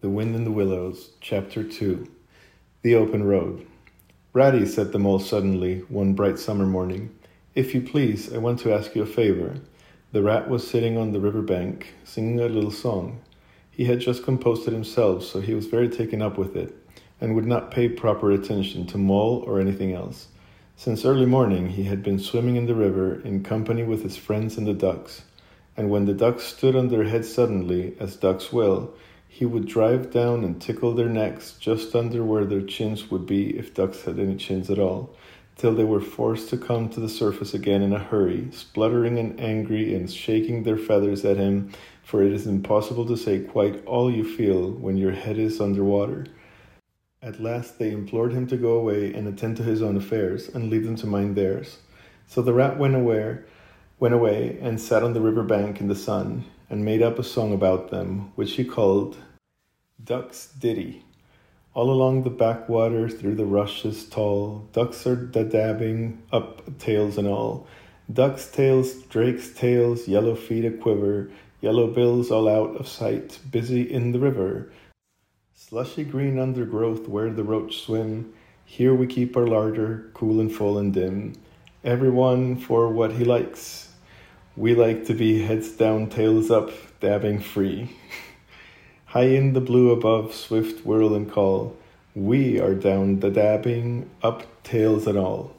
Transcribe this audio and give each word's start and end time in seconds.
The 0.00 0.08
Wind 0.08 0.36
in 0.36 0.44
the 0.44 0.52
Willows, 0.52 1.10
Chapter 1.20 1.64
2 1.64 2.06
The 2.82 2.94
Open 2.94 3.24
Road. 3.24 3.66
Ratty, 4.32 4.64
said 4.64 4.92
the 4.92 5.00
mole 5.00 5.18
suddenly, 5.18 5.80
one 5.88 6.14
bright 6.14 6.38
summer 6.38 6.66
morning, 6.66 7.18
if 7.56 7.74
you 7.74 7.80
please, 7.80 8.32
I 8.32 8.38
want 8.38 8.60
to 8.60 8.72
ask 8.72 8.94
you 8.94 9.02
a 9.02 9.06
favor. 9.06 9.56
The 10.12 10.22
rat 10.22 10.48
was 10.48 10.64
sitting 10.64 10.96
on 10.96 11.10
the 11.10 11.18
river 11.18 11.42
bank, 11.42 11.94
singing 12.04 12.38
a 12.38 12.46
little 12.46 12.70
song. 12.70 13.20
He 13.72 13.86
had 13.86 13.98
just 13.98 14.22
composed 14.22 14.68
it 14.68 14.72
himself, 14.72 15.24
so 15.24 15.40
he 15.40 15.54
was 15.54 15.66
very 15.66 15.88
taken 15.88 16.22
up 16.22 16.38
with 16.38 16.54
it, 16.54 16.76
and 17.20 17.34
would 17.34 17.46
not 17.46 17.72
pay 17.72 17.88
proper 17.88 18.30
attention 18.30 18.86
to 18.86 18.98
mole 18.98 19.42
or 19.48 19.58
anything 19.58 19.92
else. 19.94 20.28
Since 20.76 21.04
early 21.04 21.26
morning 21.26 21.70
he 21.70 21.82
had 21.82 22.04
been 22.04 22.20
swimming 22.20 22.54
in 22.54 22.66
the 22.66 22.76
river 22.76 23.20
in 23.22 23.42
company 23.42 23.82
with 23.82 24.04
his 24.04 24.16
friends 24.16 24.58
and 24.58 24.66
the 24.68 24.74
ducks, 24.74 25.22
and 25.76 25.90
when 25.90 26.04
the 26.04 26.14
ducks 26.14 26.44
stood 26.44 26.76
on 26.76 26.86
their 26.86 27.02
heads 27.02 27.34
suddenly, 27.34 27.96
as 27.98 28.14
ducks 28.14 28.52
will, 28.52 28.94
he 29.28 29.44
would 29.44 29.66
drive 29.66 30.10
down 30.10 30.42
and 30.42 30.60
tickle 30.60 30.94
their 30.94 31.08
necks 31.08 31.52
just 31.60 31.94
under 31.94 32.24
where 32.24 32.44
their 32.44 32.62
chins 32.62 33.10
would 33.10 33.26
be 33.26 33.56
if 33.56 33.74
ducks 33.74 34.02
had 34.02 34.18
any 34.18 34.34
chins 34.34 34.70
at 34.70 34.78
all, 34.78 35.14
till 35.56 35.74
they 35.74 35.84
were 35.84 36.00
forced 36.00 36.48
to 36.48 36.56
come 36.56 36.88
to 36.88 36.98
the 36.98 37.08
surface 37.08 37.52
again 37.52 37.82
in 37.82 37.92
a 37.92 37.98
hurry, 37.98 38.48
spluttering 38.50 39.18
and 39.18 39.38
angry 39.38 39.94
and 39.94 40.10
shaking 40.10 40.62
their 40.62 40.78
feathers 40.78 41.24
at 41.24 41.36
him, 41.36 41.70
for 42.02 42.22
it 42.22 42.32
is 42.32 42.46
impossible 42.46 43.04
to 43.06 43.16
say 43.16 43.38
quite 43.40 43.84
all 43.84 44.10
you 44.10 44.24
feel 44.24 44.70
when 44.72 44.96
your 44.96 45.12
head 45.12 45.38
is 45.38 45.60
under 45.60 45.84
water. 45.84 46.24
At 47.20 47.40
last 47.40 47.78
they 47.78 47.90
implored 47.90 48.32
him 48.32 48.46
to 48.46 48.56
go 48.56 48.72
away 48.76 49.12
and 49.12 49.28
attend 49.28 49.56
to 49.58 49.62
his 49.62 49.82
own 49.82 49.96
affairs, 49.96 50.48
and 50.48 50.70
leave 50.70 50.84
them 50.84 50.96
to 50.96 51.06
mind 51.06 51.36
theirs. 51.36 51.78
So 52.26 52.40
the 52.40 52.54
rat 52.54 52.78
went 52.78 52.94
away, 52.94 53.38
went 53.98 54.14
away 54.14 54.58
and 54.62 54.80
sat 54.80 55.02
on 55.02 55.12
the 55.12 55.20
river 55.20 55.42
bank 55.42 55.80
in 55.80 55.88
the 55.88 55.94
sun, 55.94 56.44
and 56.70 56.84
made 56.84 57.02
up 57.02 57.18
a 57.18 57.24
song 57.24 57.52
about 57.52 57.90
them, 57.90 58.32
which 58.34 58.52
he 58.52 58.64
called 58.64 59.16
Duck's 60.02 60.48
Ditty. 60.58 61.04
All 61.74 61.90
along 61.90 62.22
the 62.22 62.30
backwater, 62.30 63.08
through 63.08 63.36
the 63.36 63.44
rushes 63.44 64.04
tall, 64.08 64.68
ducks 64.72 65.06
are 65.06 65.16
dabbing 65.16 66.22
up 66.32 66.78
tails 66.78 67.18
and 67.18 67.28
all. 67.28 67.66
Ducks' 68.12 68.50
tails, 68.50 68.94
drakes' 69.04 69.52
tails, 69.52 70.08
yellow 70.08 70.34
feet 70.34 70.64
a 70.64 70.70
quiver, 70.70 71.30
yellow 71.60 71.86
bills 71.86 72.30
all 72.30 72.48
out 72.48 72.76
of 72.76 72.88
sight, 72.88 73.38
busy 73.50 73.82
in 73.82 74.12
the 74.12 74.18
river. 74.18 74.72
Slushy 75.54 76.04
green 76.04 76.38
undergrowth 76.38 77.06
where 77.08 77.30
the 77.30 77.44
roach 77.44 77.82
swim, 77.82 78.32
here 78.64 78.94
we 78.94 79.06
keep 79.06 79.36
our 79.36 79.46
larder, 79.46 80.10
cool 80.14 80.40
and 80.40 80.52
full 80.52 80.78
and 80.78 80.92
dim. 80.92 81.34
Every 81.84 82.10
one 82.10 82.56
for 82.56 82.88
what 82.90 83.12
he 83.12 83.24
likes, 83.24 83.87
we 84.58 84.74
like 84.74 85.06
to 85.06 85.14
be 85.14 85.40
heads 85.42 85.70
down, 85.70 86.08
tails 86.08 86.50
up, 86.50 86.68
dabbing 86.98 87.38
free. 87.38 87.88
High 89.04 89.28
in 89.28 89.52
the 89.52 89.60
blue 89.60 89.92
above, 89.92 90.34
swift 90.34 90.84
whirl 90.84 91.14
and 91.14 91.30
call, 91.30 91.76
we 92.12 92.58
are 92.58 92.74
down 92.74 93.20
the 93.20 93.30
dabbing, 93.30 94.10
up 94.20 94.42
tails 94.64 95.06
and 95.06 95.16
all. 95.16 95.54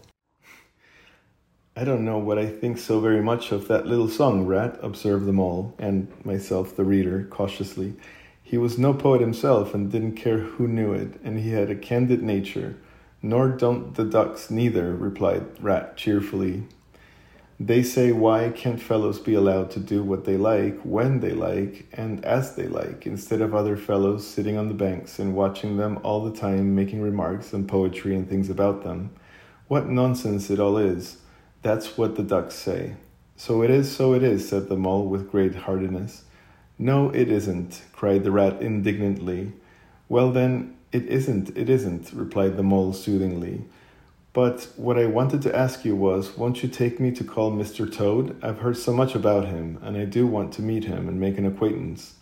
I 1.77 1.85
don't 1.85 2.03
know 2.03 2.17
what 2.17 2.37
I 2.37 2.47
think 2.47 2.77
so 2.77 2.99
very 2.99 3.21
much 3.21 3.53
of 3.53 3.69
that 3.69 3.87
little 3.87 4.09
song, 4.09 4.45
Rat, 4.45 4.77
observed 4.81 5.25
them 5.25 5.39
all, 5.39 5.73
and 5.79 6.09
myself, 6.25 6.75
the 6.75 6.83
reader, 6.83 7.25
cautiously. 7.29 7.93
He 8.43 8.57
was 8.57 8.77
no 8.77 8.93
poet 8.93 9.21
himself 9.21 9.73
and 9.73 9.89
didn't 9.89 10.17
care 10.17 10.39
who 10.39 10.67
knew 10.67 10.91
it, 10.91 11.21
and 11.23 11.39
he 11.39 11.51
had 11.51 11.71
a 11.71 11.75
candid 11.75 12.21
nature. 12.21 12.75
Nor 13.21 13.47
don't 13.47 13.95
the 13.95 14.03
ducks 14.03 14.51
neither, 14.51 14.93
replied 14.93 15.45
Rat 15.61 15.95
cheerfully, 15.95 16.65
they 17.59 17.83
say, 17.83 18.13
why 18.13 18.49
can't 18.49 18.81
fellows 18.81 19.19
be 19.19 19.33
allowed 19.33 19.69
to 19.71 19.81
do 19.81 20.01
what 20.01 20.23
they 20.23 20.37
like, 20.37 20.79
when 20.83 21.19
they 21.19 21.33
like, 21.33 21.87
and 21.91 22.23
as 22.23 22.55
they 22.55 22.67
like, 22.67 23.05
instead 23.05 23.41
of 23.41 23.53
other 23.53 23.75
fellows 23.75 24.25
sitting 24.25 24.57
on 24.57 24.69
the 24.69 24.73
banks 24.73 25.19
and 25.19 25.35
watching 25.35 25.75
them 25.75 25.99
all 26.01 26.23
the 26.23 26.37
time 26.37 26.73
making 26.73 27.01
remarks 27.01 27.51
and 27.51 27.67
poetry 27.67 28.15
and 28.15 28.29
things 28.29 28.49
about 28.49 28.83
them? 28.83 29.09
What 29.67 29.89
nonsense 29.89 30.49
it 30.49 30.59
all 30.59 30.77
is! 30.77 31.17
That's 31.61 31.97
what 31.97 32.15
the 32.15 32.23
ducks 32.23 32.55
say. 32.55 32.95
So 33.35 33.61
it 33.61 33.69
is, 33.69 33.93
so 33.93 34.13
it 34.13 34.23
is, 34.23 34.47
said 34.47 34.69
the 34.69 34.77
mole 34.77 35.07
with 35.07 35.29
great 35.29 35.55
heartiness. 35.55 36.23
No, 36.77 37.09
it 37.09 37.29
isn't, 37.29 37.81
cried 37.91 38.23
the 38.23 38.31
rat 38.31 38.61
indignantly. 38.61 39.51
Well, 40.07 40.31
then, 40.31 40.77
it 40.93 41.05
isn't, 41.07 41.57
it 41.57 41.69
isn't, 41.69 42.13
replied 42.13 42.55
the 42.55 42.63
mole 42.63 42.93
soothingly. 42.93 43.65
But 44.41 44.69
what 44.77 44.97
I 44.97 45.05
wanted 45.05 45.41
to 45.41 45.53
ask 45.53 45.83
you 45.83 45.97
was, 45.97 46.37
won't 46.37 46.63
you 46.63 46.69
take 46.69 46.97
me 46.97 47.11
to 47.11 47.25
call 47.25 47.51
Mr. 47.51 47.93
Toad? 47.93 48.41
I've 48.41 48.59
heard 48.59 48.77
so 48.77 48.93
much 48.93 49.13
about 49.13 49.47
him, 49.47 49.77
and 49.81 49.97
I 49.97 50.05
do 50.05 50.25
want 50.25 50.53
to 50.53 50.61
meet 50.61 50.85
him 50.85 51.09
and 51.09 51.19
make 51.19 51.37
an 51.37 51.45
acquaintance. 51.45 52.13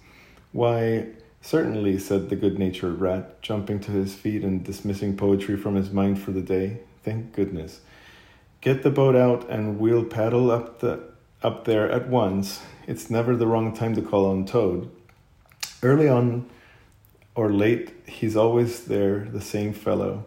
Why, 0.51 1.09
certainly, 1.41 1.99
said 1.99 2.29
the 2.29 2.35
good 2.35 2.57
natured 2.57 2.99
rat, 2.99 3.39
jumping 3.43 3.79
to 3.81 3.91
his 3.91 4.15
feet 4.15 4.43
and 4.43 4.63
dismissing 4.63 5.15
poetry 5.15 5.57
from 5.57 5.75
his 5.75 5.91
mind 5.91 6.19
for 6.19 6.31
the 6.31 6.41
day. 6.41 6.79
Thank 7.03 7.33
goodness. 7.33 7.81
Get 8.61 8.81
the 8.81 8.89
boat 8.89 9.15
out 9.15 9.47
and 9.47 9.77
we'll 9.77 10.03
paddle 10.03 10.49
up 10.49 10.79
the 10.79 11.03
up 11.43 11.65
there 11.65 11.87
at 11.87 12.09
once. 12.09 12.63
It's 12.87 13.11
never 13.11 13.35
the 13.35 13.45
wrong 13.45 13.75
time 13.75 13.93
to 13.93 14.01
call 14.01 14.25
on 14.25 14.43
Toad. 14.47 14.89
Early 15.83 16.09
on 16.09 16.49
or 17.35 17.53
late, 17.53 17.93
he's 18.07 18.35
always 18.35 18.85
there, 18.85 19.19
the 19.31 19.39
same 19.39 19.71
fellow. 19.71 20.25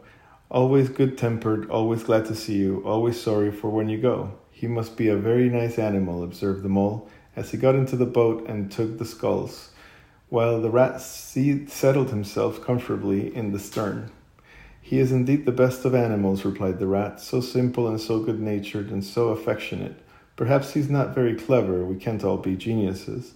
Always 0.53 0.89
good 0.89 1.17
tempered, 1.17 1.71
always 1.71 2.03
glad 2.03 2.25
to 2.27 2.35
see 2.35 2.57
you, 2.57 2.83
always 2.85 3.23
sorry 3.23 3.53
for 3.53 3.71
when 3.71 3.89
you 3.89 3.99
go. 3.99 4.33
He 4.51 4.67
must 4.67 4.97
be 4.97 5.07
a 5.07 5.17
very 5.17 5.49
nice 5.49 5.79
animal, 5.79 6.25
observed 6.25 6.65
the 6.65 6.69
mole, 6.69 7.09
as 7.37 7.53
he 7.53 7.57
got 7.57 7.77
into 7.77 7.95
the 7.95 8.05
boat 8.05 8.49
and 8.49 8.69
took 8.69 8.99
the 8.99 9.05
sculls, 9.05 9.71
while 10.29 10.61
the 10.61 10.69
rat 10.69 11.01
settled 11.01 12.11
himself 12.11 12.61
comfortably 12.65 13.33
in 13.33 13.53
the 13.53 13.61
stern. 13.61 14.11
He 14.83 14.99
is 14.99 15.13
indeed 15.13 15.47
the 15.47 15.53
best 15.53 15.85
of 15.85 15.95
animals, 15.95 16.45
replied 16.45 16.81
the 16.81 16.89
rat, 16.89 17.21
so 17.21 17.41
simple 17.41 17.87
and 17.87 18.01
so 18.01 18.19
good 18.19 18.41
natured 18.41 18.91
and 18.91 19.05
so 19.05 19.29
affectionate. 19.29 20.03
Perhaps 20.35 20.73
he's 20.73 20.91
not 20.91 21.15
very 21.15 21.37
clever, 21.37 21.85
we 21.85 21.95
can't 21.95 22.25
all 22.25 22.39
be 22.39 22.57
geniuses. 22.57 23.35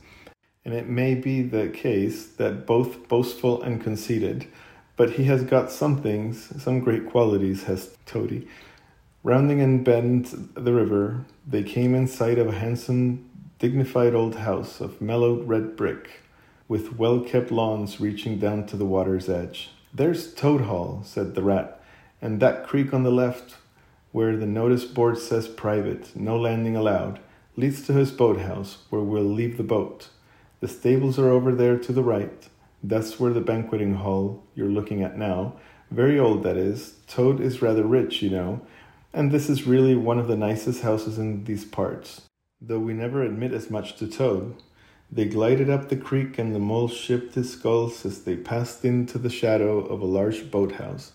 And 0.65 0.75
it 0.75 0.89
may 0.89 1.15
be 1.15 1.43
the 1.43 1.69
case 1.69 2.27
that 2.27 2.67
both 2.67 3.07
boastful 3.07 3.63
and 3.63 3.81
conceited 3.81 4.49
but 4.97 5.11
he 5.13 5.25
has 5.25 5.43
got 5.43 5.71
some 5.71 6.01
things, 6.01 6.53
some 6.63 6.81
great 6.81 7.09
qualities, 7.09 7.65
has 7.65 7.97
Toady. 8.07 8.49
Rounding 9.23 9.61
and 9.61 9.85
bend 9.85 10.27
the 10.55 10.73
river, 10.73 11.25
they 11.47 11.63
came 11.63 11.95
in 11.95 12.07
sight 12.07 12.39
of 12.39 12.49
a 12.49 12.59
handsome, 12.59 13.29
dignified 13.59 14.15
old 14.15 14.37
house 14.37 14.81
of 14.81 15.01
mellowed 15.01 15.49
red 15.49 15.77
brick, 15.77 16.21
with 16.69 16.99
well 16.99 17.21
kept 17.21 17.51
lawns 17.51 18.01
reaching 18.01 18.39
down 18.39 18.67
to 18.67 18.77
the 18.77 18.85
water's 18.85 19.29
edge. 19.29 19.71
There's 19.93 20.35
Toad 20.35 20.63
Hall, 20.63 21.03
said 21.05 21.35
the 21.35 21.43
rat, 21.43 21.81
and 22.21 22.41
that 22.41 22.67
creek 22.67 22.93
on 22.93 23.03
the 23.03 23.11
left, 23.11 23.57
where 24.13 24.37
the 24.37 24.47
notice 24.47 24.85
board 24.85 25.19
says 25.19 25.49
private, 25.49 26.15
no 26.15 26.39
landing 26.39 26.77
allowed, 26.77 27.19
leads 27.57 27.87
to 27.87 27.93
his 27.93 28.11
boathouse, 28.11 28.79
where 28.91 29.03
we'll 29.03 29.25
leave 29.25 29.57
the 29.57 29.63
boat. 29.63 30.09
The 30.61 30.69
stables 30.69 31.19
are 31.19 31.31
over 31.31 31.55
there 31.55 31.79
to 31.79 31.93
the 31.93 32.03
right. 32.03 32.49
That's 32.87 33.19
where 33.19 33.33
the 33.33 33.41
banqueting 33.41 33.95
hall 33.95 34.45
you're 34.55 34.69
looking 34.69 35.03
at 35.03 35.17
now, 35.17 35.57
very 35.91 36.19
old 36.19 36.43
that 36.43 36.59
is. 36.59 36.97
Toad 37.07 37.41
is 37.41 37.63
rather 37.63 37.83
rich, 37.83 38.21
you 38.21 38.29
know, 38.29 38.61
and 39.11 39.33
this 39.33 39.49
is 39.49 39.67
really 39.67 39.95
one 39.95 40.19
of 40.19 40.29
the 40.29 40.37
nicest 40.37 40.83
houses 40.83 41.19
in 41.19 41.45
these 41.45 41.65
parts, 41.65 42.21
though 42.61 42.79
we 42.79 42.93
never 42.93 43.23
admit 43.23 43.55
as 43.55 43.71
much 43.71 43.97
to 43.97 44.07
Toad. 44.07 44.57
They 45.11 45.25
glided 45.25 45.71
up 45.71 45.89
the 45.89 45.97
creek, 45.97 46.39
and 46.39 46.55
the 46.55 46.59
mole 46.59 46.89
shipped 46.89 47.37
his 47.37 47.51
sculls 47.55 48.05
as 48.05 48.25
they 48.25 48.37
passed 48.37 48.85
into 48.85 49.17
the 49.17 49.31
shadow 49.31 49.79
of 49.79 50.03
a 50.03 50.07
large 50.07 50.51
boathouse. 50.51 51.13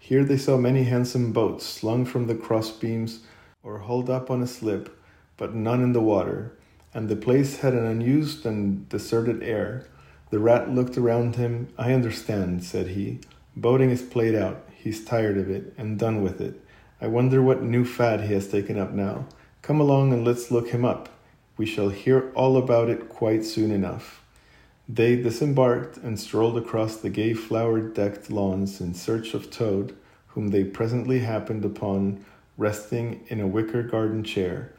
Here 0.00 0.24
they 0.24 0.38
saw 0.38 0.56
many 0.56 0.82
handsome 0.82 1.32
boats 1.32 1.64
slung 1.64 2.04
from 2.04 2.26
the 2.26 2.34
crossbeams 2.34 3.20
or 3.62 3.78
hauled 3.78 4.10
up 4.10 4.28
on 4.28 4.42
a 4.42 4.48
slip, 4.48 5.00
but 5.36 5.54
none 5.54 5.84
in 5.84 5.92
the 5.92 6.00
water, 6.00 6.58
and 6.92 7.08
the 7.08 7.14
place 7.14 7.60
had 7.60 7.74
an 7.74 7.86
unused 7.86 8.44
and 8.44 8.88
deserted 8.88 9.40
air. 9.44 9.86
The 10.32 10.38
rat 10.38 10.70
looked 10.74 10.96
around 10.96 11.36
him. 11.36 11.68
I 11.76 11.92
understand, 11.92 12.64
said 12.64 12.86
he. 12.86 13.20
Boating 13.54 13.90
is 13.90 14.00
played 14.00 14.34
out. 14.34 14.66
He's 14.74 15.04
tired 15.04 15.36
of 15.36 15.50
it 15.50 15.74
and 15.76 15.98
done 15.98 16.22
with 16.22 16.40
it. 16.40 16.58
I 17.02 17.08
wonder 17.08 17.42
what 17.42 17.62
new 17.62 17.84
fad 17.84 18.22
he 18.22 18.32
has 18.32 18.48
taken 18.48 18.78
up 18.78 18.92
now. 18.92 19.26
Come 19.60 19.78
along 19.78 20.10
and 20.10 20.24
let's 20.24 20.50
look 20.50 20.70
him 20.70 20.86
up. 20.86 21.10
We 21.58 21.66
shall 21.66 21.90
hear 21.90 22.32
all 22.34 22.56
about 22.56 22.88
it 22.88 23.10
quite 23.10 23.44
soon 23.44 23.70
enough. 23.70 24.24
They 24.88 25.16
disembarked 25.16 25.98
and 25.98 26.18
strolled 26.18 26.56
across 26.56 26.96
the 26.96 27.10
gay 27.10 27.34
flower 27.34 27.80
decked 27.82 28.30
lawns 28.30 28.80
in 28.80 28.94
search 28.94 29.34
of 29.34 29.50
Toad, 29.50 29.94
whom 30.28 30.48
they 30.48 30.64
presently 30.64 31.18
happened 31.18 31.66
upon 31.66 32.24
resting 32.56 33.22
in 33.28 33.38
a 33.38 33.46
wicker 33.46 33.82
garden 33.82 34.24
chair, 34.24 34.72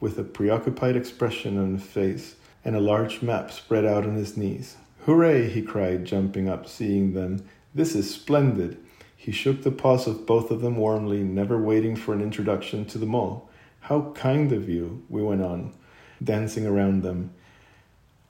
with 0.00 0.18
a 0.18 0.22
preoccupied 0.22 0.96
expression 0.96 1.56
on 1.56 1.78
his 1.78 1.84
face 1.84 2.34
and 2.62 2.76
a 2.76 2.80
large 2.80 3.22
map 3.22 3.50
spread 3.50 3.86
out 3.86 4.04
on 4.04 4.14
his 4.14 4.36
knees. 4.36 4.76
Hooray! 5.06 5.48
he 5.48 5.62
cried, 5.62 6.04
jumping 6.04 6.48
up, 6.48 6.68
seeing 6.68 7.12
them. 7.12 7.48
This 7.74 7.94
is 7.94 8.12
splendid! 8.12 8.78
He 9.16 9.32
shook 9.32 9.62
the 9.62 9.70
paws 9.70 10.06
of 10.06 10.26
both 10.26 10.50
of 10.50 10.60
them 10.60 10.76
warmly, 10.76 11.22
never 11.22 11.58
waiting 11.58 11.96
for 11.96 12.14
an 12.14 12.20
introduction 12.20 12.84
to 12.86 12.98
the 12.98 13.06
mole. 13.06 13.48
How 13.80 14.12
kind 14.14 14.52
of 14.52 14.68
you, 14.68 15.02
we 15.08 15.22
went 15.22 15.42
on, 15.42 15.74
dancing 16.22 16.66
around 16.66 17.02
them. 17.02 17.32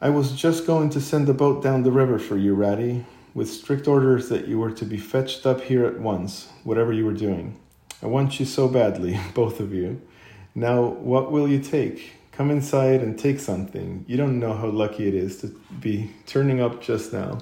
I 0.01 0.11
was 0.11 0.33
just 0.33 0.67
going 0.67 0.91
to 0.91 1.01
send 1.01 1.29
a 1.29 1.35
boat 1.35 1.63
down 1.63 1.83
the 1.83 1.91
river 1.91 2.19
for 2.19 2.37
you, 2.37 2.55
Ratty. 2.55 3.05
with 3.35 3.51
strict 3.51 3.87
orders 3.89 4.29
that 4.29 4.49
you 4.49 4.59
were 4.59 4.71
to 4.71 4.85
be 4.85 4.97
fetched 4.97 5.47
up 5.47 5.61
here 5.61 5.85
at 5.85 6.01
once, 6.01 6.49
whatever 6.65 6.93
you 6.93 7.05
were 7.05 7.13
doing. 7.13 7.59
I 8.03 8.07
want 8.07 8.39
you 8.39 8.47
so 8.47 8.69
badly, 8.69 9.19
both 9.35 9.61
of 9.61 9.75
you. 9.75 10.01
Now, 10.55 10.83
what 10.83 11.31
will 11.33 11.49
you 11.49 11.61
take? 11.61 12.13
Come 12.39 12.53
inside 12.53 13.03
and 13.03 13.19
take 13.19 13.41
something. 13.41 14.05
You 14.07 14.17
don't 14.17 14.39
know 14.39 14.55
how 14.55 14.69
lucky 14.69 15.09
it 15.09 15.15
is 15.15 15.41
to 15.41 15.49
be 15.81 16.13
turning 16.25 16.61
up 16.61 16.81
just 16.81 17.13
now. 17.13 17.39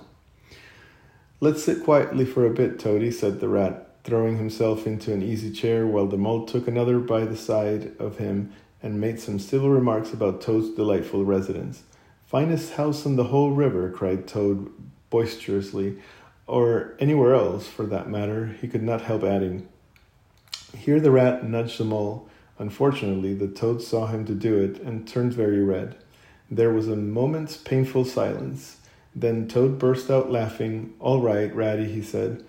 Let's 1.39 1.63
sit 1.63 1.85
quietly 1.85 2.25
for 2.25 2.47
a 2.47 2.55
bit, 2.55 2.79
Toady, 2.79 3.11
said 3.11 3.39
the 3.39 3.49
rat, 3.51 3.91
throwing 4.05 4.39
himself 4.39 4.87
into 4.87 5.13
an 5.13 5.21
easy 5.21 5.53
chair 5.53 5.87
while 5.87 6.07
the 6.07 6.17
mole 6.17 6.47
took 6.47 6.67
another 6.67 6.99
by 6.99 7.27
the 7.27 7.37
side 7.37 7.93
of 7.99 8.17
him 8.17 8.55
and 8.83 8.99
made 8.99 9.21
some 9.21 9.39
civil 9.39 9.69
remarks 9.69 10.15
about 10.15 10.41
Toad's 10.41 10.71
delightful 10.71 11.27
residence. 11.27 11.83
Finest 12.25 12.73
house 12.73 13.05
on 13.05 13.17
the 13.17 13.25
whole 13.25 13.51
river, 13.51 13.91
cried 13.91 14.27
Toad 14.27 14.73
boisterously, 15.11 15.99
or 16.47 16.97
anywhere 16.99 17.35
else 17.35 17.69
for 17.69 17.85
that 17.85 18.09
matter, 18.09 18.47
he 18.63 18.67
could 18.67 18.83
not 18.83 19.03
help 19.03 19.25
adding. 19.25 19.69
Here 20.75 21.01
the 21.01 21.11
rat 21.11 21.47
nudged 21.47 21.77
the 21.77 21.85
mole. 21.85 22.31
Unfortunately, 22.59 23.35
the 23.35 23.49
toad 23.49 23.83
saw 23.83 24.07
him 24.07 24.25
to 24.27 24.35
do 24.35 24.59
it 24.59 24.81
and 24.81 25.07
turned 25.07 25.33
very 25.33 25.63
red. 25.63 25.97
There 26.51 26.73
was 26.73 26.89
a 26.89 26.97
moment's 26.97 27.57
painful 27.57 28.05
silence. 28.05 28.79
Then 29.15 29.49
Toad 29.49 29.79
burst 29.79 30.11
out 30.11 30.31
laughing. 30.31 30.95
All 31.01 31.21
right, 31.21 31.53
Ratty, 31.55 31.91
he 31.91 32.03
said. 32.03 32.45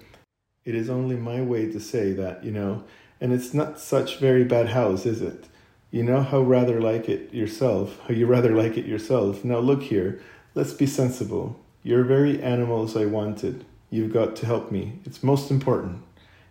It 0.65 0.75
is 0.75 0.89
only 0.89 1.15
my 1.15 1.42
way 1.42 1.71
to 1.71 1.80
say 1.80 2.12
that, 2.12 2.44
you 2.44 2.51
know, 2.51 2.83
and 3.21 3.31
it's 3.31 3.54
not 3.54 3.80
such 3.80 4.19
very 4.19 4.44
bad 4.44 4.69
house, 4.69 5.06
is 5.06 5.21
it? 5.21 5.45
You 5.92 6.04
know 6.04 6.21
how 6.21 6.42
rather 6.42 6.81
like 6.81 7.07
it 7.07 7.33
yourself, 7.33 8.00
how 8.01 8.13
you 8.13 8.27
rather 8.27 8.53
like 8.53 8.77
it 8.77 8.86
yourself. 8.86 9.45
Now 9.45 9.60
look 9.60 9.83
here, 9.83 10.21
let's 10.53 10.74
be 10.74 10.86
sensible. 10.86 11.57
You're 11.83 12.03
very 12.03 12.44
animals 12.44 12.98
I 12.98 13.06
wanted. 13.06 13.63
You've 13.89 14.12
got 14.12 14.36
to 14.36 14.45
help 14.45 14.69
me. 14.69 15.00
It's 15.06 15.24
most 15.24 15.50
important. 15.50 16.03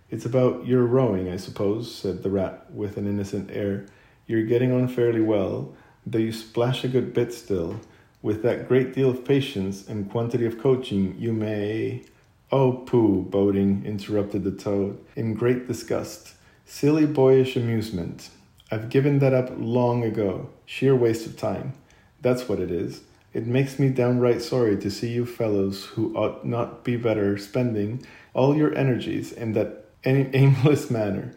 It's 0.08 0.24
about 0.24 0.66
your 0.66 0.84
rowing, 0.84 1.28
I 1.28 1.36
suppose, 1.36 1.92
said 1.92 2.22
the 2.22 2.30
rat 2.30 2.72
with 2.72 2.96
an 2.96 3.08
innocent 3.08 3.50
air. 3.50 3.86
You're 4.26 4.46
getting 4.46 4.72
on 4.72 4.86
fairly 4.86 5.20
well, 5.20 5.74
though 6.06 6.18
you 6.18 6.32
splash 6.32 6.84
a 6.84 6.88
good 6.88 7.12
bit 7.12 7.32
still. 7.32 7.80
With 8.22 8.42
that 8.42 8.68
great 8.68 8.94
deal 8.94 9.10
of 9.10 9.24
patience 9.24 9.88
and 9.88 10.10
quantity 10.10 10.46
of 10.46 10.58
coaching, 10.58 11.16
you 11.18 11.32
may. 11.32 12.04
Oh, 12.52 12.72
pooh, 12.72 13.22
Boating, 13.22 13.84
interrupted 13.84 14.44
the 14.44 14.52
toad, 14.52 15.04
in 15.16 15.34
great 15.34 15.66
disgust. 15.66 16.34
Silly 16.64 17.06
boyish 17.06 17.56
amusement. 17.56 18.30
I've 18.70 18.88
given 18.88 19.18
that 19.18 19.34
up 19.34 19.50
long 19.56 20.04
ago. 20.04 20.50
Sheer 20.64 20.94
waste 20.94 21.26
of 21.26 21.36
time. 21.36 21.74
That's 22.20 22.48
what 22.48 22.60
it 22.60 22.70
is. 22.70 23.02
It 23.32 23.46
makes 23.46 23.78
me 23.78 23.88
downright 23.88 24.40
sorry 24.40 24.76
to 24.78 24.90
see 24.90 25.08
you 25.08 25.26
fellows 25.26 25.84
who 25.84 26.14
ought 26.16 26.46
not 26.46 26.84
be 26.84 26.96
better 26.96 27.36
spending 27.38 28.06
all 28.34 28.56
your 28.56 28.74
energies 28.74 29.32
in 29.32 29.52
that 29.52 29.85
aimless 30.34 30.90
manner. 30.90 31.32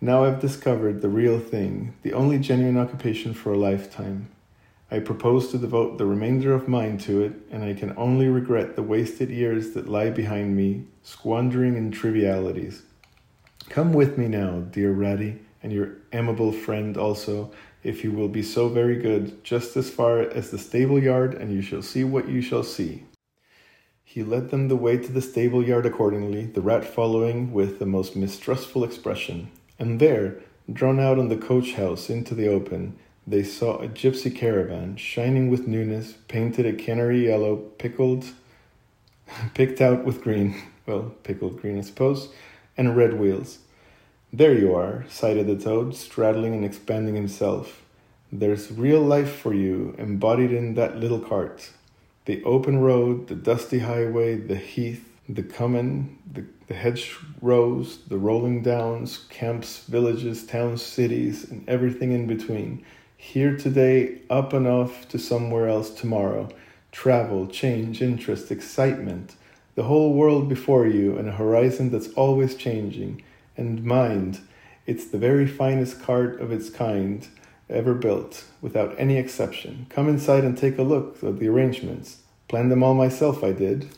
Now 0.00 0.24
I've 0.24 0.40
discovered 0.40 1.00
the 1.00 1.08
real 1.08 1.38
thing, 1.38 1.94
the 2.02 2.12
only 2.12 2.38
genuine 2.38 2.76
occupation 2.76 3.32
for 3.32 3.52
a 3.52 3.58
lifetime. 3.58 4.28
I 4.90 4.98
propose 4.98 5.52
to 5.52 5.58
devote 5.58 5.96
the 5.96 6.04
remainder 6.04 6.52
of 6.52 6.66
mine 6.66 6.98
to 6.98 7.22
it, 7.22 7.32
and 7.52 7.62
I 7.62 7.74
can 7.74 7.96
only 7.96 8.26
regret 8.26 8.74
the 8.74 8.82
wasted 8.82 9.30
years 9.30 9.70
that 9.74 9.88
lie 9.88 10.10
behind 10.10 10.56
me, 10.56 10.84
squandering 11.04 11.76
in 11.76 11.92
trivialities. 11.92 12.82
Come 13.68 13.92
with 13.92 14.18
me 14.18 14.26
now, 14.26 14.60
dear 14.60 14.90
Ratty, 14.90 15.38
and 15.62 15.72
your 15.72 15.92
amiable 16.12 16.50
friend 16.50 16.96
also, 16.96 17.52
if 17.84 18.02
you 18.02 18.10
will 18.10 18.28
be 18.28 18.42
so 18.42 18.68
very 18.68 18.96
good, 18.96 19.44
just 19.44 19.76
as 19.76 19.88
far 19.88 20.18
as 20.18 20.50
the 20.50 20.58
stable 20.58 21.00
yard, 21.00 21.34
and 21.34 21.52
you 21.52 21.62
shall 21.62 21.82
see 21.82 22.02
what 22.02 22.28
you 22.28 22.42
shall 22.42 22.64
see. 22.64 23.04
He 24.12 24.22
led 24.22 24.50
them 24.50 24.68
the 24.68 24.76
way 24.76 24.98
to 24.98 25.10
the 25.10 25.22
stable 25.22 25.66
yard 25.66 25.86
accordingly, 25.86 26.44
the 26.44 26.60
rat 26.60 26.84
following 26.84 27.50
with 27.50 27.78
the 27.78 27.86
most 27.86 28.14
mistrustful 28.14 28.84
expression. 28.84 29.50
And 29.78 29.98
there, 30.00 30.36
drawn 30.70 31.00
out 31.00 31.18
on 31.18 31.28
the 31.28 31.36
coach 31.38 31.72
house 31.76 32.10
into 32.10 32.34
the 32.34 32.46
open, 32.46 32.98
they 33.26 33.42
saw 33.42 33.78
a 33.78 33.88
gypsy 33.88 34.36
caravan, 34.36 34.96
shining 34.96 35.48
with 35.48 35.66
newness, 35.66 36.12
painted 36.28 36.66
a 36.66 36.74
canary 36.74 37.24
yellow, 37.24 37.56
pickled, 37.56 38.26
picked 39.54 39.80
out 39.80 40.04
with 40.04 40.20
green, 40.20 40.62
well, 40.86 41.14
pickled 41.22 41.62
green, 41.62 41.78
I 41.78 41.80
suppose, 41.80 42.28
and 42.76 42.94
red 42.94 43.18
wheels. 43.18 43.60
There 44.30 44.52
you 44.52 44.74
are, 44.74 45.06
sighed 45.08 45.46
the 45.46 45.56
toad, 45.56 45.96
straddling 45.96 46.52
and 46.52 46.66
expanding 46.66 47.14
himself. 47.14 47.80
There's 48.30 48.72
real 48.72 49.00
life 49.00 49.34
for 49.34 49.54
you, 49.54 49.94
embodied 49.96 50.52
in 50.52 50.74
that 50.74 50.98
little 50.98 51.20
cart. 51.20 51.70
The 52.24 52.42
open 52.44 52.78
road, 52.78 53.26
the 53.26 53.34
dusty 53.34 53.80
highway, 53.80 54.36
the 54.36 54.54
heath, 54.54 55.08
the 55.28 55.42
common, 55.42 56.18
the, 56.32 56.44
the 56.68 56.74
hedge 56.74 57.16
rows, 57.40 57.98
the 58.06 58.16
rolling 58.16 58.62
downs, 58.62 59.26
camps, 59.28 59.84
villages, 59.86 60.46
towns, 60.46 60.82
cities, 60.82 61.50
and 61.50 61.68
everything 61.68 62.12
in 62.12 62.28
between. 62.28 62.84
Here 63.16 63.56
today, 63.56 64.20
up 64.30 64.52
and 64.52 64.68
off 64.68 65.08
to 65.08 65.18
somewhere 65.18 65.68
else 65.68 65.90
tomorrow. 65.90 66.48
Travel, 66.92 67.48
change, 67.48 68.00
interest, 68.00 68.52
excitement. 68.52 69.34
The 69.74 69.84
whole 69.84 70.14
world 70.14 70.48
before 70.48 70.86
you, 70.86 71.18
and 71.18 71.28
a 71.28 71.32
horizon 71.32 71.90
that's 71.90 72.08
always 72.10 72.54
changing 72.54 73.22
and 73.56 73.84
mind. 73.84 74.40
It's 74.86 75.06
the 75.06 75.18
very 75.18 75.46
finest 75.46 76.00
cart 76.00 76.40
of 76.40 76.52
its 76.52 76.70
kind 76.70 77.26
ever 77.72 77.94
built, 77.94 78.44
without 78.60 78.94
any 78.98 79.16
exception. 79.16 79.86
Come 79.90 80.08
inside 80.08 80.44
and 80.44 80.56
take 80.56 80.78
a 80.78 80.82
look 80.82 81.22
at 81.22 81.38
the 81.38 81.48
arrangements. 81.48 82.18
Planned 82.48 82.70
them 82.70 82.82
all 82.82 82.94
myself, 82.94 83.42
I 83.42 83.52
did. 83.52 83.88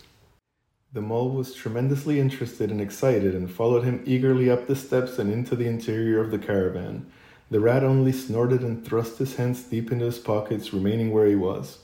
The 0.93 1.01
mole 1.01 1.31
was 1.31 1.55
tremendously 1.55 2.21
interested 2.21 2.71
and 2.71 2.81
excited 2.81 3.35
and 3.35 3.51
followed 3.51 3.83
him 3.83 4.03
eagerly 4.07 4.49
up 4.49 4.67
the 4.69 4.77
steps 4.77 5.19
and 5.19 5.33
into 5.33 5.57
the 5.57 5.67
interior 5.67 6.21
of 6.21 6.31
the 6.31 6.39
caravan. 6.39 7.11
The 7.51 7.61
rat 7.61 7.83
only 7.83 8.13
snorted 8.13 8.63
and 8.63 8.85
thrust 8.85 9.19
his 9.19 9.37
hands 9.37 9.65
deep 9.65 9.91
into 9.91 10.05
his 10.05 10.19
pockets, 10.19 10.73
remaining 10.73 11.11
where 11.13 11.27
he 11.27 11.35
was. 11.35 11.79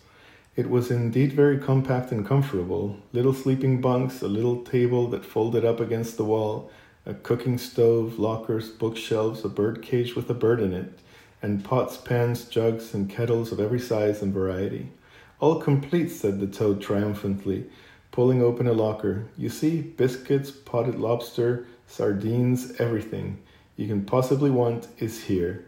It 0.56 0.70
was 0.70 0.90
indeed 0.90 1.32
very 1.32 1.58
compact 1.58 2.12
and 2.12 2.26
comfortable. 2.26 2.98
Little 3.12 3.34
sleeping 3.34 3.80
bunks, 3.80 4.22
a 4.22 4.28
little 4.28 4.62
table 4.62 5.08
that 5.08 5.24
folded 5.24 5.64
up 5.64 5.80
against 5.80 6.16
the 6.16 6.24
wall, 6.24 6.70
a 7.06 7.14
cooking 7.14 7.58
stove, 7.58 8.18
lockers, 8.18 8.68
bookshelves, 8.68 9.44
a 9.44 9.48
bird 9.48 9.82
cage 9.82 10.14
with 10.14 10.28
a 10.30 10.34
bird 10.34 10.60
in 10.60 10.72
it, 10.72 10.98
and 11.42 11.64
pots, 11.64 11.96
pans, 11.96 12.44
jugs, 12.44 12.94
and 12.94 13.08
kettles 13.08 13.52
of 13.52 13.60
every 13.60 13.80
size 13.80 14.22
and 14.22 14.32
variety. 14.32 14.90
All 15.38 15.60
complete, 15.60 16.10
said 16.10 16.40
the 16.40 16.46
toad 16.46 16.80
triumphantly, 16.80 17.66
pulling 18.10 18.42
open 18.42 18.66
a 18.66 18.72
locker. 18.72 19.26
You 19.36 19.48
see, 19.48 19.80
biscuits, 19.80 20.50
potted 20.50 20.96
lobster, 20.96 21.66
sardines, 21.86 22.72
everything 22.78 23.38
you 23.76 23.86
can 23.86 24.04
possibly 24.04 24.50
want 24.50 24.88
is 24.98 25.24
here. 25.24 25.64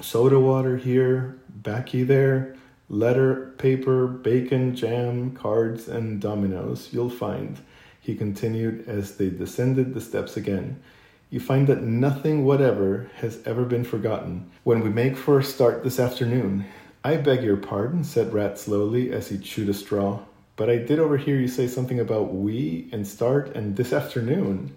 Soda 0.00 0.40
water 0.40 0.76
here, 0.76 1.38
backy 1.48 2.02
there, 2.02 2.56
letter, 2.88 3.54
paper, 3.58 4.06
bacon, 4.06 4.74
jam, 4.74 5.30
cards, 5.34 5.88
and 5.88 6.20
dominoes 6.20 6.88
you'll 6.92 7.10
find 7.10 7.60
he 8.06 8.14
continued 8.14 8.88
as 8.88 9.16
they 9.16 9.28
descended 9.28 9.92
the 9.92 10.00
steps 10.00 10.36
again. 10.36 10.80
You 11.28 11.40
find 11.40 11.66
that 11.66 11.82
nothing 11.82 12.44
whatever 12.44 13.10
has 13.16 13.42
ever 13.44 13.64
been 13.64 13.82
forgotten. 13.82 14.48
When 14.62 14.80
we 14.80 14.90
make 14.90 15.16
for 15.16 15.40
a 15.40 15.44
start 15.44 15.82
this 15.82 15.98
afternoon, 15.98 16.66
I 17.02 17.16
beg 17.16 17.42
your 17.42 17.56
pardon, 17.56 18.04
said 18.04 18.32
Rat 18.32 18.60
slowly 18.60 19.10
as 19.12 19.28
he 19.28 19.38
chewed 19.38 19.68
a 19.68 19.74
straw, 19.74 20.20
but 20.54 20.70
I 20.70 20.76
did 20.76 21.00
overhear 21.00 21.36
you 21.40 21.48
say 21.48 21.66
something 21.66 21.98
about 21.98 22.32
we 22.32 22.88
and 22.92 23.06
start 23.06 23.56
and 23.56 23.74
this 23.74 23.92
afternoon. 23.92 24.76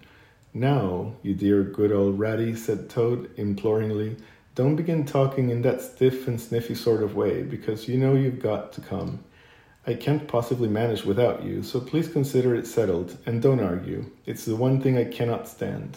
Now, 0.52 1.14
you 1.22 1.34
dear 1.34 1.62
good 1.62 1.92
old 1.92 2.18
Ratty, 2.18 2.56
said 2.56 2.90
Toad 2.90 3.30
imploringly, 3.36 4.16
don't 4.56 4.74
begin 4.74 5.06
talking 5.06 5.50
in 5.50 5.62
that 5.62 5.80
stiff 5.80 6.26
and 6.26 6.40
sniffy 6.40 6.74
sort 6.74 7.04
of 7.04 7.14
way, 7.14 7.44
because 7.44 7.86
you 7.86 7.96
know 7.96 8.14
you've 8.14 8.42
got 8.42 8.72
to 8.72 8.80
come. 8.80 9.22
I 9.86 9.94
can't 9.94 10.26
possibly 10.26 10.68
manage 10.68 11.04
without 11.04 11.44
you, 11.44 11.62
so 11.62 11.80
please 11.80 12.08
consider 12.08 12.56
it 12.56 12.66
settled 12.66 13.16
and 13.24 13.40
don't 13.40 13.60
argue. 13.60 14.10
It's 14.26 14.44
the 14.44 14.56
one 14.56 14.80
thing 14.80 14.98
I 14.98 15.04
cannot 15.04 15.46
stand. 15.46 15.96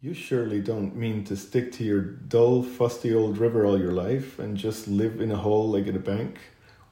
You 0.00 0.14
surely 0.14 0.60
don't 0.60 0.94
mean 0.94 1.24
to 1.24 1.36
stick 1.36 1.72
to 1.72 1.84
your 1.84 2.00
dull, 2.00 2.62
fusty 2.62 3.12
old 3.12 3.38
river 3.38 3.66
all 3.66 3.78
your 3.78 3.92
life 3.92 4.38
and 4.38 4.56
just 4.56 4.86
live 4.86 5.20
in 5.20 5.32
a 5.32 5.36
hole 5.36 5.70
like 5.70 5.86
in 5.86 5.96
a 5.96 5.98
bank 5.98 6.38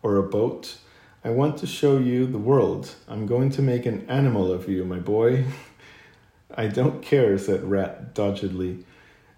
or 0.03 0.17
a 0.17 0.23
boat. 0.23 0.79
I 1.25 1.31
want 1.31 1.57
to 1.59 1.67
show 1.67 1.99
you 1.99 2.27
the 2.27 2.39
world. 2.39 2.95
I'm 3.07 3.27
going 3.27 3.51
to 3.51 3.63
make 3.63 3.87
an 3.87 4.05
animal 4.09 4.53
of 4.53 4.69
you, 4.69 4.85
my 4.85 4.99
boy. 4.99 5.45
I 6.57 6.67
don't 6.67 7.01
care, 7.01 7.39
said 7.39 7.63
Rat 7.63 8.15
doggedly. 8.15 8.85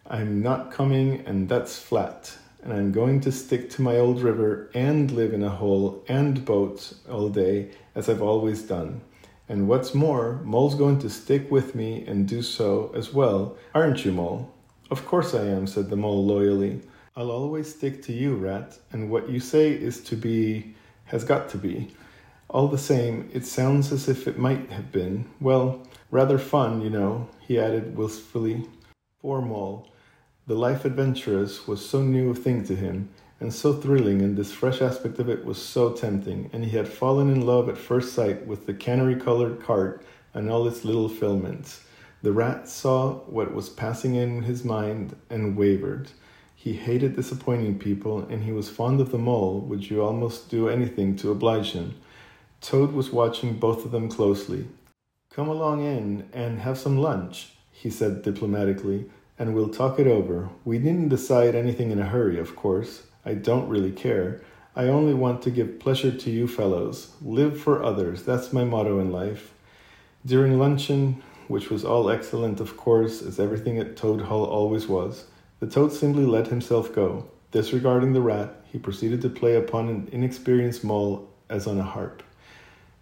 I'm 0.07 0.43
not 0.43 0.73
coming, 0.73 1.23
and 1.27 1.49
that's 1.49 1.79
flat 1.79 2.39
and 2.63 2.73
I'm 2.73 2.93
going 2.93 3.21
to 3.21 3.33
stick 3.33 3.71
to 3.71 3.83
my 3.83 3.97
old 3.99 4.21
river 4.21 4.71
and 4.75 5.11
live 5.11 5.33
in 5.33 5.43
a 5.43 5.49
hole 5.49 6.05
and 6.09 6.45
boat 6.45 6.93
all 7.09 7.29
day 7.29 7.71
as 7.95 8.09
I've 8.09 8.23
always 8.23 8.63
done. 8.63 9.01
And 9.49 9.67
what's 9.67 9.95
more, 9.95 10.41
Mole's 10.45 10.75
going 10.75 10.99
to 10.99 11.09
stick 11.09 11.51
with 11.51 11.75
me 11.75 12.05
and 12.07 12.29
do 12.29 12.43
so 12.43 12.93
as 12.95 13.15
well, 13.15 13.57
aren't 13.75 14.05
you, 14.05 14.13
Mole? 14.13 14.53
Of 14.91 15.07
course 15.07 15.35
I 15.35 15.45
am, 15.45 15.67
said 15.67 15.89
the 15.89 15.97
Mole 15.97 16.25
loyally. 16.25 16.83
I'll 17.17 17.31
always 17.31 17.75
stick 17.75 18.03
to 18.03 18.13
you, 18.13 18.37
Rat, 18.37 18.79
and 18.93 19.11
what 19.11 19.29
you 19.29 19.41
say 19.41 19.73
is 19.73 20.01
to 20.05 20.17
be, 20.17 20.75
has 21.07 21.25
got 21.25 21.49
to 21.51 21.59
be. 21.59 21.91
All 22.51 22.69
the 22.69 22.79
same, 22.79 23.29
it 23.33 23.45
sounds 23.45 23.91
as 23.91 24.09
if 24.09 24.29
it 24.29 24.39
might 24.39 24.71
have 24.71 24.93
been. 24.93 25.25
Well, 25.41 25.87
rather 26.11 26.39
fun, 26.39 26.81
you 26.81 26.91
know, 26.91 27.29
he 27.41 27.59
added 27.59 27.97
wistfully. 27.97 28.67
Poor 29.21 29.41
Moll. 29.41 29.89
The 30.47 30.55
life 30.55 30.85
adventurous 30.85 31.67
was 31.67 31.85
so 31.85 32.03
new 32.03 32.31
a 32.31 32.35
thing 32.35 32.65
to 32.67 32.77
him, 32.77 33.11
and 33.41 33.55
so 33.55 33.73
thrilling, 33.73 34.21
and 34.23 34.37
this 34.37 34.53
fresh 34.53 34.83
aspect 34.83 35.19
of 35.19 35.29
it 35.29 35.45
was 35.45 35.63
so 35.63 35.93
tempting, 35.93 36.51
and 36.53 36.65
he 36.65 36.77
had 36.77 36.89
fallen 36.89 37.31
in 37.31 37.47
love 37.47 37.69
at 37.69 37.79
first 37.79 38.13
sight 38.13 38.47
with 38.47 38.67
the 38.67 38.75
canary 38.75 39.15
colored 39.15 39.63
cart 39.63 40.05
and 40.35 40.51
all 40.51 40.67
its 40.67 40.85
little 40.85 41.09
filaments. 41.09 41.85
The 42.23 42.33
rat 42.33 42.69
saw 42.69 43.15
what 43.27 43.55
was 43.55 43.69
passing 43.69 44.17
in 44.17 44.43
his 44.43 44.65
mind 44.65 45.15
and 45.31 45.57
wavered. 45.57 46.11
He 46.55 46.73
hated 46.73 47.15
disappointing 47.15 47.79
people, 47.79 48.27
and 48.27 48.43
he 48.43 48.51
was 48.51 48.69
fond 48.69 49.01
of 49.01 49.13
the 49.13 49.19
mole, 49.19 49.61
would 49.61 49.89
you 49.89 50.03
almost 50.03 50.51
do 50.51 50.69
anything 50.69 51.15
to 51.17 51.31
oblige 51.31 51.73
him. 51.73 51.95
Toad 52.61 52.93
was 52.93 53.13
watching 53.13 53.55
both 53.55 53.85
of 53.85 53.93
them 53.93 54.09
closely. 54.09 54.67
Come 55.31 55.49
along 55.49 55.85
in 55.85 56.29
and 56.33 56.59
have 56.59 56.77
some 56.77 56.99
lunch, 56.99 57.53
he 57.71 57.89
said 57.89 58.23
diplomatically, 58.23 59.09
and 59.39 59.55
we'll 59.55 59.69
talk 59.69 60.01
it 60.01 60.09
over. 60.09 60.49
We 60.65 60.79
didn't 60.79 61.11
decide 61.11 61.55
anything 61.55 61.93
in 61.93 62.01
a 62.01 62.07
hurry, 62.07 62.41
of 62.41 62.57
course. 62.57 63.05
I 63.29 63.35
don't 63.35 63.69
really 63.69 63.93
care. 63.93 64.41
I 64.75 64.85
only 64.85 65.13
want 65.13 65.43
to 65.43 65.51
give 65.51 65.81
pleasure 65.81 66.11
to 66.11 66.31
you 66.31 66.49
fellows. 66.49 67.13
Live 67.21 67.61
for 67.61 67.85
others, 67.85 68.23
that's 68.23 68.55
my 68.55 68.65
motto 68.65 69.01
in 69.01 69.13
life. 69.13 69.53
During 70.25 70.59
luncheon, 70.59 71.23
which 71.47 71.69
was 71.69 71.85
all 71.85 72.09
excellent, 72.09 72.59
of 72.59 72.79
course, 72.79 73.21
as 73.21 73.39
everything 73.39 73.79
at 73.79 73.99
Toad 73.99 74.23
Hall 74.23 74.47
always 74.47 74.89
was, 74.89 75.27
the 75.61 75.67
toad 75.67 75.93
simply 75.93 76.25
let 76.25 76.47
himself 76.47 76.95
go. 76.95 77.29
Disregarding 77.51 78.15
the 78.15 78.23
rat, 78.23 78.63
he 78.65 78.79
proceeded 78.79 79.21
to 79.21 79.29
play 79.29 79.57
upon 79.57 79.91
an 79.91 80.09
inexperienced 80.11 80.83
mole 80.83 81.29
as 81.51 81.67
on 81.67 81.79
a 81.79 81.83
harp. 81.83 82.23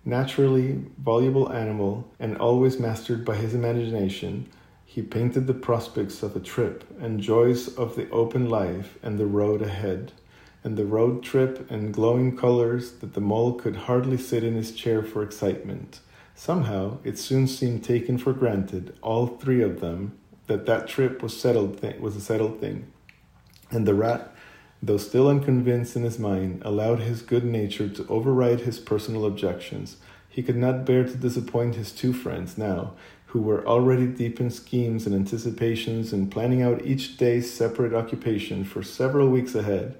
Naturally, 0.04 0.84
voluble 0.98 1.52
animal, 1.52 2.10
and 2.18 2.36
always 2.38 2.80
mastered 2.80 3.24
by 3.24 3.36
his 3.36 3.54
imagination, 3.54 4.48
he 4.96 5.02
painted 5.02 5.46
the 5.46 5.52
prospects 5.52 6.22
of 6.22 6.34
a 6.34 6.40
trip 6.40 6.82
and 6.98 7.20
joys 7.20 7.68
of 7.76 7.96
the 7.96 8.08
open 8.08 8.48
life 8.48 8.96
and 9.02 9.18
the 9.18 9.26
road 9.26 9.60
ahead, 9.60 10.10
and 10.64 10.74
the 10.78 10.86
road 10.86 11.22
trip 11.22 11.70
in 11.70 11.92
glowing 11.92 12.34
colors 12.34 12.92
that 12.92 13.12
the 13.12 13.20
mole 13.20 13.52
could 13.52 13.76
hardly 13.76 14.16
sit 14.16 14.42
in 14.42 14.54
his 14.54 14.72
chair 14.72 15.02
for 15.02 15.22
excitement. 15.22 16.00
Somehow, 16.34 16.96
it 17.04 17.18
soon 17.18 17.46
seemed 17.46 17.84
taken 17.84 18.16
for 18.16 18.32
granted, 18.32 18.96
all 19.02 19.26
three 19.26 19.60
of 19.60 19.80
them, 19.80 20.16
that 20.46 20.64
that 20.64 20.88
trip 20.88 21.22
was 21.22 21.38
settled 21.38 21.82
th- 21.82 22.00
was 22.00 22.16
a 22.16 22.20
settled 22.22 22.58
thing. 22.58 22.90
And 23.70 23.86
the 23.86 23.92
rat, 23.92 24.34
though 24.82 24.96
still 24.96 25.28
unconvinced 25.28 25.94
in 25.94 26.04
his 26.04 26.18
mind, 26.18 26.62
allowed 26.64 27.00
his 27.00 27.20
good 27.20 27.44
nature 27.44 27.90
to 27.90 28.06
override 28.08 28.60
his 28.60 28.78
personal 28.78 29.26
objections. 29.26 29.98
He 30.30 30.42
could 30.42 30.56
not 30.56 30.86
bear 30.86 31.04
to 31.04 31.16
disappoint 31.16 31.74
his 31.74 31.92
two 31.92 32.14
friends 32.14 32.56
now, 32.56 32.94
who 33.26 33.40
were 33.40 33.66
already 33.66 34.06
deep 34.06 34.40
in 34.40 34.50
schemes 34.50 35.06
and 35.06 35.14
anticipations 35.14 36.12
and 36.12 36.30
planning 36.30 36.62
out 36.62 36.84
each 36.84 37.16
day's 37.16 37.52
separate 37.52 37.92
occupation 37.92 38.64
for 38.64 38.82
several 38.82 39.28
weeks 39.28 39.54
ahead. 39.54 39.96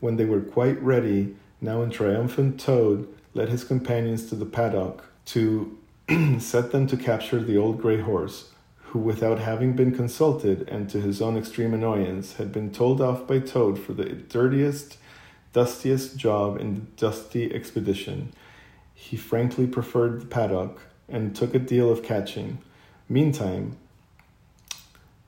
When 0.00 0.16
they 0.16 0.24
were 0.24 0.40
quite 0.40 0.82
ready, 0.82 1.36
now 1.60 1.82
in 1.82 1.90
triumphant 1.90 2.58
Toad 2.58 3.06
led 3.34 3.50
his 3.50 3.64
companions 3.64 4.28
to 4.30 4.34
the 4.34 4.46
paddock 4.46 5.04
to 5.26 5.78
set 6.38 6.72
them 6.72 6.86
to 6.86 6.96
capture 6.96 7.40
the 7.40 7.56
old 7.56 7.80
gray 7.80 8.00
horse, 8.00 8.50
who, 8.76 8.98
without 8.98 9.38
having 9.38 9.74
been 9.74 9.94
consulted, 9.94 10.68
and 10.68 10.88
to 10.90 11.00
his 11.00 11.22
own 11.22 11.36
extreme 11.36 11.74
annoyance, 11.74 12.34
had 12.34 12.50
been 12.50 12.72
told 12.72 13.00
off 13.00 13.26
by 13.26 13.38
Toad 13.38 13.78
for 13.78 13.92
the 13.92 14.06
dirtiest, 14.06 14.96
dustiest 15.52 16.16
job 16.16 16.58
in 16.58 16.74
the 16.74 16.80
dusty 16.96 17.54
expedition. 17.54 18.32
He 18.94 19.16
frankly 19.16 19.66
preferred 19.66 20.22
the 20.22 20.26
paddock 20.26 20.80
and 21.08 21.36
took 21.36 21.54
a 21.54 21.58
deal 21.58 21.90
of 21.90 22.02
catching. 22.02 22.58
Meantime, 23.12 23.76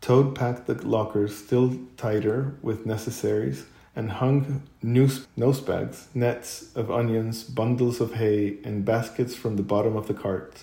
Toad 0.00 0.36
packed 0.36 0.68
the 0.68 0.74
lockers 0.86 1.36
still 1.36 1.76
tighter 1.96 2.54
with 2.62 2.86
necessaries 2.86 3.64
and 3.96 4.08
hung 4.08 4.62
noose, 4.84 5.26
bags, 5.66 6.06
nets 6.14 6.72
of 6.76 6.92
onions, 6.92 7.42
bundles 7.42 8.00
of 8.00 8.14
hay, 8.14 8.58
and 8.62 8.84
baskets 8.84 9.34
from 9.34 9.56
the 9.56 9.64
bottom 9.64 9.96
of 9.96 10.06
the 10.06 10.14
cart. 10.14 10.62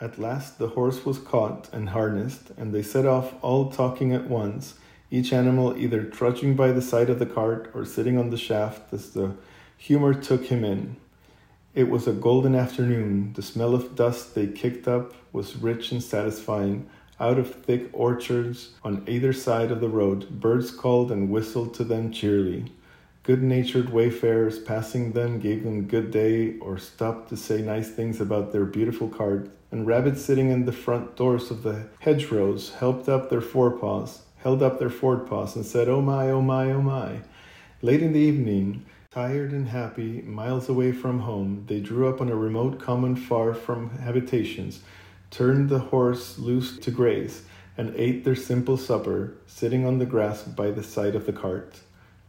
At 0.00 0.20
last 0.20 0.60
the 0.60 0.68
horse 0.68 1.04
was 1.04 1.18
caught 1.18 1.68
and 1.72 1.88
harnessed, 1.88 2.52
and 2.56 2.72
they 2.72 2.84
set 2.84 3.04
off 3.04 3.34
all 3.42 3.72
talking 3.72 4.12
at 4.12 4.28
once, 4.28 4.74
each 5.10 5.32
animal 5.32 5.76
either 5.76 6.04
trudging 6.04 6.54
by 6.54 6.70
the 6.70 6.82
side 6.82 7.10
of 7.10 7.18
the 7.18 7.26
cart 7.26 7.68
or 7.74 7.84
sitting 7.84 8.16
on 8.16 8.30
the 8.30 8.38
shaft 8.38 8.92
as 8.92 9.10
the 9.10 9.34
humor 9.76 10.14
took 10.14 10.44
him 10.44 10.64
in. 10.64 10.98
It 11.78 11.88
was 11.88 12.08
a 12.08 12.12
golden 12.12 12.56
afternoon. 12.56 13.34
The 13.34 13.42
smell 13.42 13.72
of 13.72 13.94
dust 13.94 14.34
they 14.34 14.48
kicked 14.48 14.88
up 14.88 15.14
was 15.32 15.54
rich 15.54 15.92
and 15.92 16.02
satisfying. 16.02 16.90
Out 17.20 17.38
of 17.38 17.54
thick 17.54 17.88
orchards 17.92 18.70
on 18.82 19.04
either 19.06 19.32
side 19.32 19.70
of 19.70 19.80
the 19.80 19.88
road, 19.88 20.40
birds 20.40 20.72
called 20.72 21.12
and 21.12 21.30
whistled 21.30 21.74
to 21.74 21.84
them 21.84 22.10
cheerily. 22.10 22.72
Good 23.22 23.44
natured 23.44 23.90
wayfarers 23.90 24.58
passing 24.58 25.12
them 25.12 25.38
gave 25.38 25.62
them 25.62 25.86
good 25.86 26.10
day 26.10 26.58
or 26.58 26.78
stopped 26.78 27.28
to 27.28 27.36
say 27.36 27.62
nice 27.62 27.90
things 27.90 28.20
about 28.20 28.50
their 28.50 28.64
beautiful 28.64 29.08
cart, 29.08 29.48
and 29.70 29.86
rabbits 29.86 30.24
sitting 30.24 30.50
in 30.50 30.64
the 30.64 30.72
front 30.72 31.14
doors 31.14 31.48
of 31.48 31.62
the 31.62 31.86
hedgerows 32.00 32.72
helped 32.80 33.08
up 33.08 33.30
their 33.30 33.40
forepaws, 33.40 34.22
held 34.38 34.64
up 34.64 34.80
their 34.80 34.90
forepaws, 34.90 35.54
and 35.54 35.64
said, 35.64 35.88
Oh 35.88 36.02
my, 36.02 36.28
oh 36.28 36.42
my, 36.42 36.72
oh 36.72 36.82
my. 36.82 37.20
Late 37.82 38.02
in 38.02 38.14
the 38.14 38.18
evening, 38.18 38.84
tired 39.18 39.50
and 39.50 39.66
happy, 39.66 40.22
miles 40.22 40.68
away 40.68 40.92
from 40.92 41.18
home, 41.18 41.64
they 41.66 41.80
drew 41.80 42.08
up 42.08 42.20
on 42.20 42.28
a 42.28 42.36
remote 42.36 42.78
common 42.78 43.16
far 43.16 43.52
from 43.52 43.90
habitations, 43.98 44.80
turned 45.28 45.68
the 45.68 45.78
horse 45.78 46.38
loose 46.38 46.78
to 46.78 46.90
graze, 46.92 47.42
and 47.76 47.92
ate 47.96 48.22
their 48.22 48.36
simple 48.36 48.76
supper, 48.76 49.34
sitting 49.44 49.84
on 49.84 49.98
the 49.98 50.06
grass 50.06 50.44
by 50.44 50.70
the 50.70 50.84
side 50.84 51.16
of 51.16 51.26
the 51.26 51.32
cart. 51.32 51.80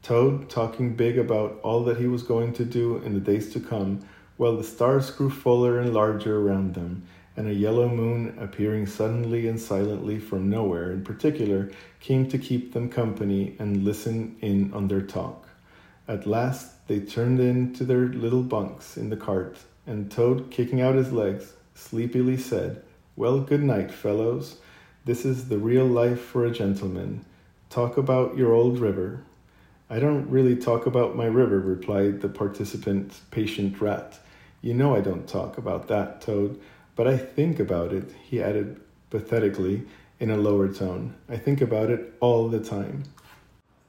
Toad 0.02 0.50
talking 0.50 0.96
big 0.96 1.20
about 1.20 1.60
all 1.62 1.84
that 1.84 1.98
he 1.98 2.08
was 2.08 2.24
going 2.24 2.54
to 2.54 2.66
do 2.66 2.98
in 2.98 3.14
the 3.14 3.20
days 3.20 3.54
to 3.54 3.60
come, 3.60 4.00
while 4.38 4.58
the 4.58 4.64
stars 4.64 5.12
grew 5.12 5.30
fuller 5.30 5.78
and 5.78 5.94
larger 5.94 6.40
around 6.40 6.74
them, 6.74 7.04
and 7.38 7.48
a 7.48 7.54
yellow 7.54 7.90
moon 7.90 8.36
appearing 8.40 8.88
suddenly 8.88 9.48
and 9.48 9.60
silently 9.60 10.18
from 10.18 10.50
nowhere 10.50 10.92
in 10.92 11.04
particular 11.04 11.70
came 12.00 12.28
to 12.30 12.40
keep 12.40 12.74
them 12.74 12.90
company 12.90 13.56
and 13.60 13.84
listen 13.84 14.38
in 14.42 14.74
on 14.74 14.88
their 14.88 15.02
talk. 15.02 15.49
At 16.10 16.26
last 16.26 16.88
they 16.88 17.02
turned 17.02 17.40
in 17.40 17.72
to 17.76 17.84
their 17.84 18.08
little 18.08 18.42
bunks 18.42 18.98
in 18.98 19.12
the 19.12 19.16
cart, 19.16 19.60
and 19.86 20.10
Toad, 20.10 20.50
kicking 20.50 20.82
out 20.82 20.96
his 20.96 21.12
legs, 21.12 21.54
sleepily 21.76 22.36
said, 22.36 22.82
Well, 23.16 23.42
good 23.42 23.62
night, 23.62 23.92
fellows. 23.92 24.58
This 25.06 25.24
is 25.24 25.50
the 25.50 25.60
real 25.60 25.86
life 25.86 26.20
for 26.20 26.48
a 26.48 26.52
gentleman. 26.52 27.26
Talk 27.70 27.96
about 27.96 28.36
your 28.36 28.54
old 28.54 28.80
river. 28.80 29.22
I 29.88 30.00
don't 30.00 30.28
really 30.32 30.56
talk 30.56 30.88
about 30.88 31.16
my 31.16 31.28
river, 31.28 31.60
replied 31.60 32.22
the 32.22 32.30
participant 32.30 33.22
patient 33.30 33.80
rat. 33.80 34.18
You 34.64 34.74
know 34.74 34.96
I 34.96 35.02
don't 35.02 35.28
talk 35.28 35.60
about 35.60 35.90
that, 35.90 36.22
Toad, 36.22 36.60
but 36.96 37.06
I 37.08 37.18
think 37.18 37.60
about 37.60 37.94
it, 37.94 38.10
he 38.24 38.42
added 38.42 38.82
pathetically 39.12 39.84
in 40.20 40.32
a 40.32 40.38
lower 40.38 40.74
tone. 40.74 41.14
I 41.30 41.38
think 41.38 41.62
about 41.62 41.92
it 41.92 42.16
all 42.20 42.50
the 42.50 42.60
time. 42.60 43.04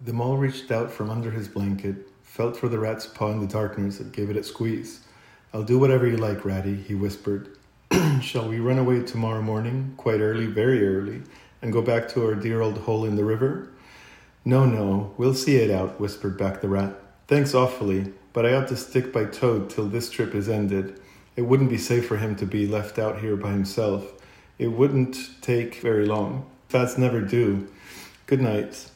The 0.02 0.12
mole 0.12 0.36
reached 0.36 0.70
out 0.70 0.90
from 0.90 1.08
under 1.08 1.30
his 1.30 1.48
blanket, 1.48 2.09
felt 2.30 2.56
for 2.56 2.68
the 2.68 2.78
rat's 2.78 3.06
paw 3.06 3.32
in 3.32 3.40
the 3.40 3.46
darkness, 3.46 3.98
and 3.98 4.12
gave 4.12 4.30
it 4.30 4.36
a 4.36 4.44
squeeze. 4.44 5.00
I'll 5.52 5.64
do 5.64 5.80
whatever 5.80 6.06
you 6.06 6.16
like, 6.16 6.44
Ratty, 6.44 6.76
he 6.76 6.94
whispered. 6.94 7.56
Shall 8.22 8.48
we 8.48 8.60
run 8.60 8.78
away 8.78 9.02
tomorrow 9.02 9.42
morning, 9.42 9.94
quite 9.96 10.20
early, 10.20 10.46
very 10.46 10.86
early, 10.86 11.22
and 11.60 11.72
go 11.72 11.82
back 11.82 12.08
to 12.10 12.24
our 12.24 12.36
dear 12.36 12.60
old 12.60 12.78
hole 12.78 13.04
in 13.04 13.16
the 13.16 13.24
river? 13.24 13.68
No, 14.44 14.64
no, 14.64 15.12
we'll 15.18 15.34
see 15.34 15.56
it 15.56 15.72
out, 15.72 15.98
whispered 15.98 16.38
back 16.38 16.60
the 16.60 16.68
rat. 16.68 16.94
Thanks 17.26 17.52
awfully, 17.52 18.12
but 18.32 18.46
I 18.46 18.54
ought 18.54 18.68
to 18.68 18.76
stick 18.76 19.12
by 19.12 19.24
Toad 19.24 19.68
till 19.68 19.88
this 19.88 20.08
trip 20.08 20.32
is 20.32 20.48
ended. 20.48 21.00
It 21.34 21.42
wouldn't 21.42 21.68
be 21.68 21.78
safe 21.78 22.06
for 22.06 22.16
him 22.16 22.36
to 22.36 22.46
be 22.46 22.64
left 22.68 22.96
out 23.00 23.18
here 23.18 23.34
by 23.34 23.50
himself. 23.50 24.04
It 24.56 24.68
wouldn't 24.68 25.42
take 25.42 25.80
very 25.80 26.06
long. 26.06 26.48
Fads 26.68 26.96
never 26.96 27.20
do. 27.20 27.66
Good 28.26 28.40
night. 28.40 28.88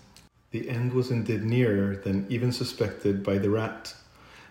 The 0.54 0.70
end 0.70 0.92
was 0.92 1.10
indeed 1.10 1.42
nearer 1.42 1.96
than 1.96 2.28
even 2.30 2.52
suspected 2.52 3.24
by 3.24 3.38
the 3.38 3.50
rat. 3.50 3.92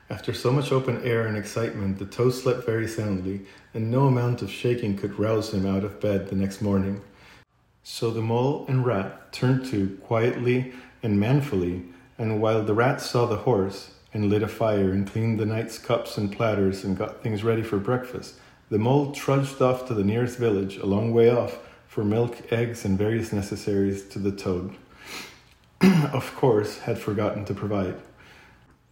After 0.09 0.33
so 0.33 0.51
much 0.51 0.69
open 0.69 1.01
air 1.01 1.25
and 1.25 1.37
excitement, 1.37 1.97
the 1.97 2.05
toad 2.05 2.33
slept 2.33 2.65
very 2.65 2.89
soundly, 2.89 3.45
and 3.73 3.89
no 3.89 4.07
amount 4.07 4.41
of 4.41 4.51
shaking 4.51 4.97
could 4.97 5.17
rouse 5.17 5.53
him 5.53 5.65
out 5.65 5.85
of 5.85 6.01
bed 6.01 6.27
the 6.27 6.35
next 6.35 6.61
morning. 6.61 6.99
So 7.83 8.11
the 8.11 8.21
mole 8.21 8.65
and 8.67 8.85
rat 8.85 9.31
turned 9.31 9.65
to 9.67 9.97
quietly 10.03 10.73
and 11.01 11.21
manfully, 11.21 11.85
and 12.17 12.41
while 12.41 12.65
the 12.65 12.73
rat 12.73 12.99
saw 12.99 13.25
the 13.25 13.37
horse 13.47 13.91
and 14.13 14.29
lit 14.29 14.43
a 14.43 14.49
fire 14.49 14.91
and 14.91 15.09
cleaned 15.09 15.39
the 15.39 15.45
night's 15.45 15.77
cups 15.77 16.17
and 16.17 16.35
platters 16.35 16.83
and 16.83 16.97
got 16.97 17.23
things 17.23 17.45
ready 17.45 17.63
for 17.63 17.77
breakfast, 17.77 18.35
the 18.69 18.77
mole 18.77 19.13
trudged 19.13 19.61
off 19.61 19.87
to 19.87 19.93
the 19.93 20.03
nearest 20.03 20.37
village, 20.37 20.75
a 20.75 20.85
long 20.85 21.13
way 21.13 21.29
off, 21.29 21.59
for 21.87 22.03
milk, 22.03 22.51
eggs, 22.51 22.83
and 22.83 22.97
various 22.97 23.31
necessaries 23.31 24.03
to 24.09 24.19
the 24.19 24.33
toad. 24.33 24.75
of 26.13 26.33
course, 26.35 26.79
had 26.79 26.97
forgotten 26.97 27.43
to 27.43 27.53
provide. 27.53 27.95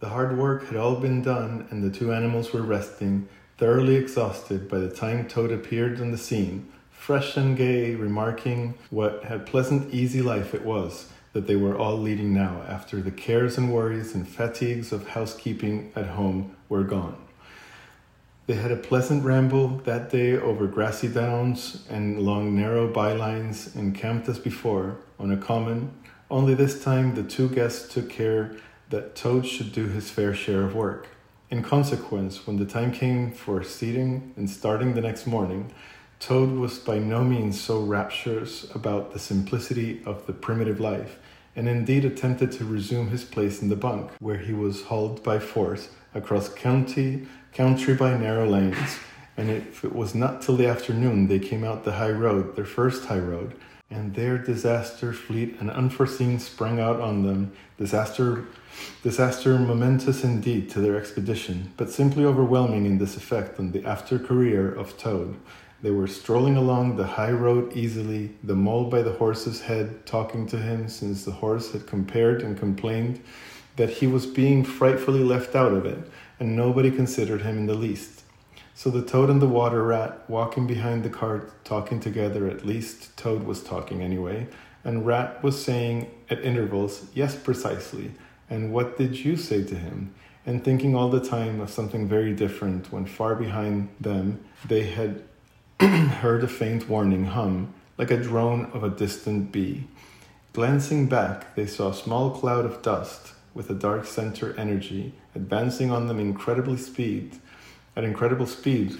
The 0.00 0.10
hard 0.10 0.36
work 0.36 0.66
had 0.66 0.76
all 0.76 0.96
been 0.96 1.22
done, 1.22 1.66
and 1.70 1.82
the 1.82 1.96
two 1.96 2.12
animals 2.12 2.52
were 2.52 2.60
resting 2.60 3.28
thoroughly 3.56 3.94
exhausted 3.96 4.68
by 4.68 4.78
the 4.78 4.90
time 4.90 5.26
Toad 5.26 5.52
appeared 5.52 6.00
on 6.00 6.10
the 6.10 6.18
scene, 6.18 6.70
fresh 6.90 7.36
and 7.36 7.56
gay, 7.56 7.94
remarking 7.94 8.74
what 8.90 9.24
a 9.30 9.38
pleasant, 9.38 9.94
easy 9.94 10.20
life 10.20 10.54
it 10.54 10.64
was 10.64 11.08
that 11.32 11.46
they 11.46 11.56
were 11.56 11.78
all 11.78 11.96
leading 11.96 12.34
now 12.34 12.62
after 12.68 13.00
the 13.00 13.10
cares 13.10 13.56
and 13.56 13.72
worries 13.72 14.14
and 14.14 14.28
fatigues 14.28 14.92
of 14.92 15.08
housekeeping 15.08 15.90
at 15.96 16.08
home 16.08 16.54
were 16.68 16.84
gone. 16.84 17.16
They 18.46 18.54
had 18.54 18.70
a 18.70 18.76
pleasant 18.76 19.24
ramble 19.24 19.68
that 19.84 20.10
day 20.10 20.36
over 20.36 20.66
grassy 20.66 21.08
downs 21.08 21.86
and 21.88 22.18
along 22.18 22.54
narrow 22.54 22.92
bylines, 22.92 23.74
and 23.74 23.94
camped 23.94 24.28
as 24.28 24.38
before 24.38 24.98
on 25.18 25.30
a 25.30 25.38
common. 25.38 25.90
Only 26.32 26.54
this 26.54 26.82
time 26.82 27.14
the 27.14 27.24
two 27.24 27.50
guests 27.50 27.92
took 27.92 28.08
care 28.08 28.56
that 28.88 29.14
Toad 29.14 29.44
should 29.44 29.70
do 29.70 29.88
his 29.88 30.08
fair 30.08 30.32
share 30.32 30.62
of 30.62 30.74
work. 30.74 31.08
In 31.50 31.62
consequence, 31.62 32.46
when 32.46 32.56
the 32.56 32.64
time 32.64 32.90
came 32.90 33.32
for 33.32 33.62
seating 33.62 34.32
and 34.34 34.48
starting 34.48 34.94
the 34.94 35.02
next 35.02 35.26
morning, 35.26 35.74
Toad 36.20 36.52
was 36.52 36.78
by 36.78 36.98
no 36.98 37.22
means 37.22 37.60
so 37.60 37.82
rapturous 37.82 38.64
about 38.74 39.12
the 39.12 39.18
simplicity 39.18 40.00
of 40.06 40.26
the 40.26 40.32
primitive 40.32 40.80
life, 40.80 41.18
and 41.54 41.68
indeed 41.68 42.06
attempted 42.06 42.50
to 42.52 42.64
resume 42.64 43.10
his 43.10 43.24
place 43.24 43.60
in 43.60 43.68
the 43.68 43.76
bunk, 43.76 44.10
where 44.18 44.38
he 44.38 44.54
was 44.54 44.84
hauled 44.84 45.22
by 45.22 45.38
force 45.38 45.90
across 46.14 46.48
county 46.48 47.26
country 47.52 47.92
by 47.92 48.16
narrow 48.16 48.48
lanes, 48.48 48.96
and 49.36 49.50
if 49.50 49.84
it 49.84 49.94
was 49.94 50.14
not 50.14 50.40
till 50.40 50.56
the 50.56 50.66
afternoon 50.66 51.28
they 51.28 51.38
came 51.38 51.62
out 51.62 51.84
the 51.84 51.92
high 51.92 52.10
road, 52.10 52.56
their 52.56 52.64
first 52.64 53.04
high 53.04 53.18
road, 53.18 53.54
and 53.92 54.14
there 54.14 54.38
disaster, 54.38 55.12
fleet 55.12 55.56
and 55.60 55.70
unforeseen, 55.70 56.38
sprang 56.38 56.80
out 56.80 57.00
on 57.00 57.22
them. 57.24 57.52
Disaster, 57.78 58.46
disaster 59.02 59.58
momentous 59.58 60.24
indeed 60.24 60.70
to 60.70 60.80
their 60.80 60.96
expedition, 60.96 61.72
but 61.76 61.90
simply 61.90 62.24
overwhelming 62.24 62.86
in 62.86 62.98
this 62.98 63.16
effect 63.16 63.58
on 63.58 63.72
the 63.72 63.84
after 63.84 64.18
career 64.18 64.72
of 64.72 64.96
Toad. 64.98 65.36
They 65.82 65.90
were 65.90 66.06
strolling 66.06 66.56
along 66.56 66.96
the 66.96 67.06
high 67.06 67.32
road 67.32 67.76
easily, 67.76 68.36
the 68.42 68.54
mole 68.54 68.84
by 68.84 69.02
the 69.02 69.12
horse's 69.12 69.62
head 69.62 70.06
talking 70.06 70.46
to 70.48 70.56
him 70.56 70.88
since 70.88 71.24
the 71.24 71.32
horse 71.32 71.72
had 71.72 71.86
compared 71.86 72.42
and 72.42 72.56
complained 72.56 73.20
that 73.76 73.90
he 73.90 74.06
was 74.06 74.26
being 74.26 74.64
frightfully 74.64 75.24
left 75.24 75.56
out 75.56 75.72
of 75.72 75.86
it 75.86 76.10
and 76.38 76.56
nobody 76.56 76.90
considered 76.90 77.42
him 77.42 77.58
in 77.58 77.66
the 77.66 77.74
least. 77.74 78.21
So 78.82 78.90
the 78.90 79.00
toad 79.00 79.30
and 79.30 79.40
the 79.40 79.46
water 79.46 79.80
rat 79.84 80.24
walking 80.26 80.66
behind 80.66 81.04
the 81.04 81.08
cart, 81.08 81.64
talking 81.64 82.00
together, 82.00 82.48
at 82.48 82.66
least 82.66 83.16
Toad 83.16 83.44
was 83.44 83.62
talking 83.62 84.02
anyway, 84.02 84.48
and 84.82 85.06
Rat 85.06 85.40
was 85.40 85.64
saying 85.64 86.10
at 86.28 86.44
intervals, 86.44 87.06
Yes, 87.14 87.36
precisely, 87.36 88.10
and 88.50 88.72
what 88.72 88.98
did 88.98 89.24
you 89.24 89.36
say 89.36 89.62
to 89.62 89.76
him? 89.76 90.12
And 90.44 90.64
thinking 90.64 90.96
all 90.96 91.10
the 91.10 91.24
time 91.24 91.60
of 91.60 91.70
something 91.70 92.08
very 92.08 92.32
different 92.34 92.90
when 92.90 93.06
far 93.06 93.36
behind 93.36 93.88
them 94.00 94.44
they 94.66 94.82
had 94.82 95.22
heard 95.80 96.42
a 96.42 96.48
faint 96.48 96.88
warning 96.88 97.26
hum, 97.26 97.72
like 97.98 98.10
a 98.10 98.16
drone 98.16 98.64
of 98.74 98.82
a 98.82 98.90
distant 98.90 99.52
bee. 99.52 99.86
Glancing 100.54 101.06
back, 101.06 101.54
they 101.54 101.68
saw 101.68 101.90
a 101.90 101.94
small 101.94 102.32
cloud 102.32 102.64
of 102.64 102.82
dust 102.82 103.34
with 103.54 103.70
a 103.70 103.74
dark 103.74 104.06
center 104.06 104.56
energy, 104.58 105.14
advancing 105.36 105.92
on 105.92 106.08
them 106.08 106.18
incredibly 106.18 106.76
speed, 106.76 107.38
at 107.96 108.04
incredible 108.04 108.46
speed, 108.46 108.96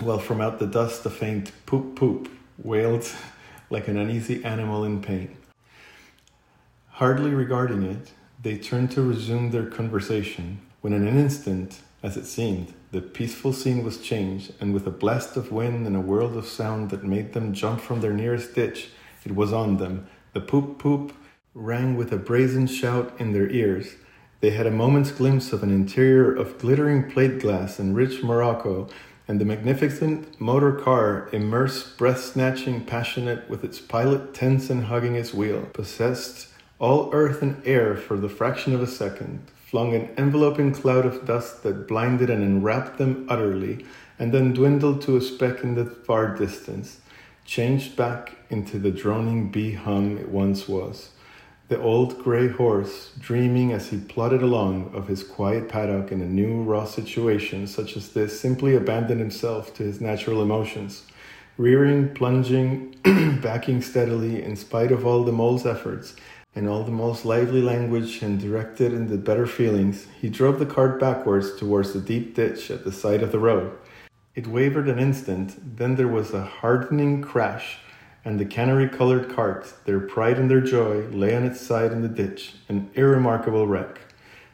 while 0.00 0.18
from 0.18 0.40
out 0.40 0.58
the 0.58 0.66
dust 0.66 1.04
a 1.06 1.10
faint 1.10 1.52
poop 1.66 1.96
poop 1.96 2.30
wailed 2.56 3.10
like 3.70 3.88
an 3.88 3.96
uneasy 3.96 4.44
animal 4.44 4.84
in 4.84 5.02
pain. 5.02 5.36
Hardly 6.88 7.30
regarding 7.30 7.82
it, 7.82 8.12
they 8.42 8.56
turned 8.58 8.90
to 8.92 9.02
resume 9.02 9.50
their 9.50 9.66
conversation, 9.66 10.60
when 10.80 10.92
in 10.92 11.06
an 11.06 11.18
instant, 11.18 11.80
as 12.02 12.16
it 12.16 12.26
seemed, 12.26 12.72
the 12.90 13.00
peaceful 13.00 13.52
scene 13.52 13.84
was 13.84 14.00
changed, 14.00 14.54
and 14.60 14.72
with 14.72 14.86
a 14.86 14.90
blast 14.90 15.36
of 15.36 15.52
wind 15.52 15.86
and 15.86 15.94
a 15.94 16.00
world 16.00 16.36
of 16.36 16.46
sound 16.46 16.90
that 16.90 17.04
made 17.04 17.34
them 17.34 17.52
jump 17.52 17.80
from 17.80 18.00
their 18.00 18.14
nearest 18.14 18.54
ditch, 18.54 18.88
it 19.24 19.34
was 19.34 19.52
on 19.52 19.76
them. 19.76 20.08
The 20.32 20.40
poop 20.40 20.78
poop 20.78 21.12
rang 21.54 21.96
with 21.96 22.12
a 22.12 22.16
brazen 22.16 22.66
shout 22.66 23.12
in 23.18 23.32
their 23.32 23.50
ears. 23.50 23.96
They 24.40 24.50
had 24.50 24.66
a 24.66 24.70
moment's 24.70 25.10
glimpse 25.10 25.52
of 25.52 25.64
an 25.64 25.70
interior 25.70 26.32
of 26.32 26.58
glittering 26.58 27.10
plate 27.10 27.40
glass 27.40 27.80
and 27.80 27.96
rich 27.96 28.22
morocco, 28.22 28.88
and 29.26 29.40
the 29.40 29.44
magnificent 29.44 30.40
motor 30.40 30.72
car, 30.72 31.28
immersed, 31.32 31.98
breath 31.98 32.20
snatching, 32.20 32.84
passionate, 32.84 33.50
with 33.50 33.64
its 33.64 33.80
pilot 33.80 34.34
tense 34.34 34.70
and 34.70 34.84
hugging 34.84 35.16
its 35.16 35.34
wheel, 35.34 35.62
possessed 35.72 36.48
all 36.78 37.10
earth 37.12 37.42
and 37.42 37.60
air 37.66 37.96
for 37.96 38.16
the 38.16 38.28
fraction 38.28 38.74
of 38.74 38.80
a 38.80 38.86
second, 38.86 39.40
flung 39.56 39.92
an 39.92 40.08
enveloping 40.16 40.72
cloud 40.72 41.04
of 41.04 41.26
dust 41.26 41.64
that 41.64 41.88
blinded 41.88 42.30
and 42.30 42.44
enwrapped 42.44 42.96
them 42.96 43.26
utterly, 43.28 43.84
and 44.20 44.32
then 44.32 44.52
dwindled 44.52 45.02
to 45.02 45.16
a 45.16 45.20
speck 45.20 45.64
in 45.64 45.74
the 45.74 45.84
far 45.84 46.36
distance, 46.36 47.00
changed 47.44 47.96
back 47.96 48.36
into 48.50 48.78
the 48.78 48.92
droning 48.92 49.50
bee 49.50 49.72
hum 49.72 50.16
it 50.16 50.28
once 50.28 50.68
was. 50.68 51.10
The 51.68 51.78
old 51.78 52.24
grey 52.24 52.48
horse, 52.48 53.10
dreaming 53.20 53.72
as 53.72 53.88
he 53.88 53.98
plodded 53.98 54.42
along 54.42 54.90
of 54.94 55.06
his 55.06 55.22
quiet 55.22 55.68
paddock 55.68 56.10
in 56.10 56.22
a 56.22 56.26
new 56.26 56.62
raw 56.62 56.86
situation 56.86 57.66
such 57.66 57.94
as 57.94 58.08
this, 58.14 58.40
simply 58.40 58.74
abandoned 58.74 59.20
himself 59.20 59.74
to 59.74 59.82
his 59.82 60.00
natural 60.00 60.40
emotions. 60.40 61.02
Rearing, 61.58 62.14
plunging, 62.14 62.94
backing 63.42 63.82
steadily 63.82 64.42
in 64.42 64.56
spite 64.56 64.90
of 64.90 65.04
all 65.04 65.24
the 65.24 65.32
mole's 65.32 65.66
efforts 65.66 66.16
and 66.54 66.66
all 66.66 66.84
the 66.84 66.90
mole's 66.90 67.26
lively 67.26 67.60
language 67.60 68.22
and 68.22 68.40
directed 68.40 68.94
in 68.94 69.08
the 69.08 69.18
better 69.18 69.46
feelings, 69.46 70.06
he 70.22 70.30
drove 70.30 70.58
the 70.58 70.64
cart 70.64 70.98
backwards 70.98 71.54
towards 71.56 71.92
the 71.92 72.00
deep 72.00 72.34
ditch 72.34 72.70
at 72.70 72.84
the 72.84 72.92
side 72.92 73.22
of 73.22 73.30
the 73.30 73.38
road. 73.38 73.76
It 74.34 74.46
wavered 74.46 74.88
an 74.88 74.98
instant, 74.98 75.76
then 75.76 75.96
there 75.96 76.08
was 76.08 76.32
a 76.32 76.46
hardening 76.46 77.20
crash 77.20 77.78
and 78.24 78.38
the 78.38 78.44
canary 78.44 78.88
colored 78.88 79.30
cart, 79.34 79.72
their 79.84 80.00
pride 80.00 80.38
and 80.38 80.50
their 80.50 80.60
joy, 80.60 81.06
lay 81.08 81.34
on 81.34 81.44
its 81.44 81.60
side 81.60 81.92
in 81.92 82.02
the 82.02 82.08
ditch, 82.08 82.54
an 82.68 82.90
irremarkable 82.94 83.66
wreck. 83.66 84.00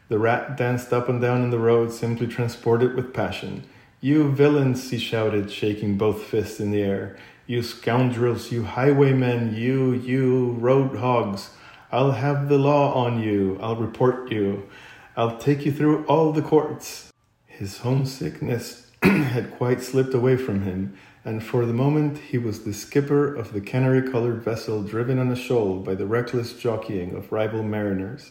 The 0.08 0.18
rat 0.18 0.56
danced 0.56 0.92
up 0.92 1.08
and 1.08 1.20
down 1.20 1.42
in 1.42 1.50
the 1.50 1.58
road, 1.58 1.92
simply 1.92 2.26
transported 2.26 2.94
with 2.94 3.14
passion. 3.14 3.64
You 4.00 4.30
villains, 4.30 4.90
he 4.90 4.98
shouted, 4.98 5.50
shaking 5.50 5.96
both 5.96 6.22
fists 6.22 6.60
in 6.60 6.70
the 6.70 6.82
air. 6.82 7.16
You 7.46 7.62
scoundrels, 7.62 8.52
you 8.52 8.64
highwaymen, 8.64 9.54
you, 9.54 9.92
you 9.92 10.52
road 10.52 10.96
hogs. 10.96 11.50
I'll 11.90 12.12
have 12.12 12.48
the 12.48 12.58
law 12.58 12.92
on 12.92 13.22
you. 13.22 13.58
I'll 13.62 13.76
report 13.76 14.30
you. 14.30 14.68
I'll 15.16 15.38
take 15.38 15.64
you 15.64 15.72
through 15.72 16.04
all 16.04 16.32
the 16.32 16.42
courts. 16.42 17.12
His 17.46 17.78
homesickness 17.78 18.90
had 19.02 19.56
quite 19.56 19.82
slipped 19.82 20.12
away 20.12 20.36
from 20.36 20.62
him 20.62 20.96
and 21.24 21.42
for 21.42 21.64
the 21.64 21.72
moment 21.72 22.18
he 22.18 22.36
was 22.36 22.64
the 22.64 22.74
skipper 22.74 23.34
of 23.34 23.52
the 23.52 23.60
canary 23.60 24.02
colored 24.10 24.42
vessel 24.42 24.82
driven 24.82 25.18
on 25.18 25.30
a 25.30 25.36
shoal 25.36 25.78
by 25.80 25.94
the 25.94 26.06
reckless 26.06 26.52
jockeying 26.52 27.14
of 27.14 27.32
rival 27.32 27.62
mariners, 27.62 28.30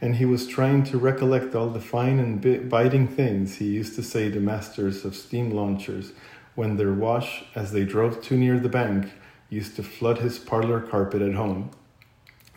and 0.00 0.16
he 0.16 0.24
was 0.24 0.46
trying 0.46 0.82
to 0.82 0.96
recollect 0.96 1.54
all 1.54 1.68
the 1.68 1.80
fine 1.80 2.18
and 2.18 2.70
biting 2.70 3.06
things 3.06 3.56
he 3.56 3.66
used 3.66 3.94
to 3.94 4.02
say 4.02 4.30
to 4.30 4.40
masters 4.40 5.04
of 5.04 5.14
steam 5.14 5.50
launchers 5.50 6.12
when 6.54 6.76
their 6.76 6.92
wash, 6.92 7.44
as 7.54 7.72
they 7.72 7.84
drove 7.84 8.22
too 8.22 8.36
near 8.36 8.58
the 8.58 8.68
bank, 8.68 9.12
used 9.50 9.76
to 9.76 9.82
flood 9.82 10.18
his 10.18 10.38
parlor 10.38 10.80
carpet 10.80 11.20
at 11.20 11.34
home. 11.34 11.70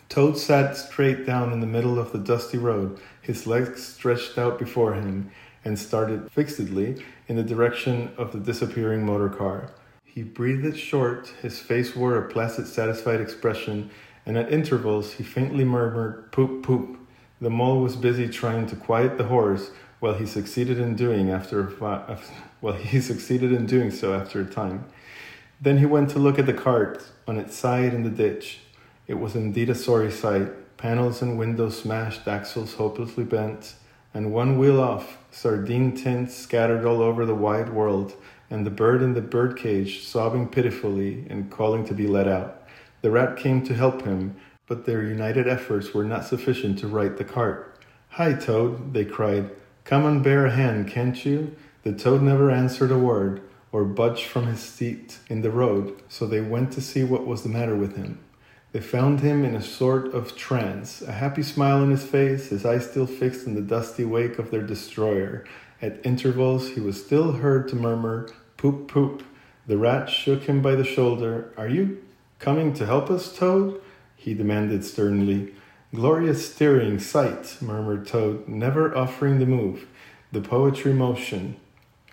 Toad 0.08 0.38
sat 0.38 0.76
straight 0.76 1.26
down 1.26 1.52
in 1.52 1.60
the 1.60 1.66
middle 1.66 1.98
of 1.98 2.12
the 2.12 2.18
dusty 2.18 2.58
road, 2.58 3.00
his 3.20 3.46
legs 3.46 3.84
stretched 3.84 4.38
out 4.38 4.58
before 4.58 4.94
him, 4.94 5.30
and 5.64 5.78
started 5.78 6.30
fixedly 6.30 7.02
in 7.28 7.36
the 7.36 7.42
direction 7.42 8.12
of 8.16 8.32
the 8.32 8.38
disappearing 8.38 9.04
motor 9.04 9.28
car. 9.28 9.70
He 10.04 10.22
breathed 10.22 10.64
it 10.64 10.76
short, 10.76 11.32
his 11.42 11.58
face 11.58 11.96
wore 11.96 12.16
a 12.16 12.28
placid, 12.28 12.66
satisfied 12.66 13.20
expression, 13.20 13.90
and 14.26 14.36
at 14.36 14.52
intervals 14.52 15.14
he 15.14 15.24
faintly 15.24 15.64
murmured, 15.64 16.30
Poop, 16.32 16.62
poop. 16.62 16.98
The 17.40 17.50
mole 17.50 17.80
was 17.80 17.96
busy 17.96 18.28
trying 18.28 18.66
to 18.68 18.76
quiet 18.76 19.18
the 19.18 19.24
horse, 19.24 19.70
while 20.04 20.14
he 20.14 20.26
succeeded 20.26 20.78
in 20.78 20.94
doing 20.96 21.30
after 21.30 21.62
while 21.64 22.20
well 22.60 22.74
he 22.74 23.00
succeeded 23.10 23.52
in 23.52 23.64
doing 23.64 23.90
so 23.90 24.12
after 24.12 24.40
a 24.42 24.44
time. 24.44 24.84
Then 25.60 25.78
he 25.78 25.86
went 25.86 26.10
to 26.10 26.18
look 26.18 26.38
at 26.38 26.44
the 26.44 26.52
cart 26.52 27.02
on 27.26 27.38
its 27.38 27.56
side 27.56 27.94
in 27.94 28.02
the 28.02 28.10
ditch. 28.10 28.60
It 29.06 29.14
was 29.14 29.34
indeed 29.34 29.70
a 29.70 29.74
sorry 29.74 30.10
sight. 30.10 30.76
Panels 30.76 31.22
and 31.22 31.38
windows 31.38 31.80
smashed, 31.80 32.28
axles 32.28 32.74
hopelessly 32.74 33.24
bent, 33.24 33.76
and 34.14 34.32
one 34.32 34.56
wheel 34.56 34.80
off, 34.80 35.18
sardine 35.32 35.94
tins 35.94 36.34
scattered 36.34 36.86
all 36.86 37.02
over 37.02 37.26
the 37.26 37.34
wide 37.34 37.68
world, 37.68 38.14
and 38.48 38.64
the 38.64 38.70
bird 38.70 39.02
in 39.02 39.14
the 39.14 39.20
birdcage 39.20 40.04
sobbing 40.04 40.48
pitifully 40.48 41.26
and 41.28 41.50
calling 41.50 41.84
to 41.84 41.92
be 41.92 42.06
let 42.06 42.28
out. 42.28 42.62
The 43.02 43.10
rat 43.10 43.36
came 43.36 43.62
to 43.64 43.74
help 43.74 44.02
him, 44.02 44.36
but 44.66 44.86
their 44.86 45.02
united 45.02 45.48
efforts 45.48 45.92
were 45.92 46.04
not 46.04 46.24
sufficient 46.24 46.78
to 46.78 46.88
right 46.88 47.16
the 47.16 47.24
cart. 47.24 47.78
Hi, 48.10 48.32
Toad, 48.32 48.94
they 48.94 49.04
cried. 49.04 49.50
Come 49.82 50.06
and 50.06 50.22
bear 50.22 50.46
a 50.46 50.50
hand, 50.50 50.88
can't 50.88 51.24
you? 51.26 51.56
The 51.82 51.92
toad 51.92 52.22
never 52.22 52.50
answered 52.50 52.92
a 52.92 52.98
word 52.98 53.42
or 53.72 53.84
budged 53.84 54.24
from 54.24 54.46
his 54.46 54.60
seat 54.60 55.18
in 55.28 55.42
the 55.42 55.50
road, 55.50 56.00
so 56.08 56.26
they 56.26 56.40
went 56.40 56.72
to 56.72 56.80
see 56.80 57.02
what 57.02 57.26
was 57.26 57.42
the 57.42 57.48
matter 57.48 57.74
with 57.74 57.96
him. 57.96 58.20
They 58.74 58.80
found 58.80 59.20
him 59.20 59.44
in 59.44 59.54
a 59.54 59.62
sort 59.62 60.12
of 60.14 60.34
trance, 60.34 61.00
a 61.00 61.12
happy 61.12 61.44
smile 61.44 61.76
on 61.76 61.92
his 61.92 62.02
face, 62.02 62.48
his 62.48 62.66
eyes 62.66 62.90
still 62.90 63.06
fixed 63.06 63.46
in 63.46 63.54
the 63.54 63.60
dusty 63.60 64.04
wake 64.04 64.36
of 64.40 64.50
their 64.50 64.62
destroyer, 64.62 65.44
At 65.80 66.04
intervals, 66.04 66.70
he 66.70 66.80
was 66.80 67.00
still 67.00 67.34
heard 67.34 67.68
to 67.68 67.76
murmur, 67.76 68.28
Poop, 68.56 68.88
poop. 68.88 69.22
The 69.68 69.78
rat 69.78 70.10
shook 70.10 70.42
him 70.42 70.60
by 70.60 70.74
the 70.74 70.82
shoulder. 70.82 71.52
Are 71.56 71.68
you 71.68 72.02
coming 72.40 72.74
to 72.74 72.84
help 72.84 73.10
us, 73.10 73.32
Toad? 73.32 73.80
he 74.16 74.34
demanded 74.34 74.84
sternly. 74.84 75.54
Glorious 75.94 76.52
steering 76.52 76.98
sight, 76.98 77.58
murmured 77.60 78.08
Toad, 78.08 78.48
never 78.48 78.92
offering 78.98 79.38
the 79.38 79.46
move, 79.46 79.86
the 80.32 80.40
poetry 80.40 80.92
motion. 80.92 81.54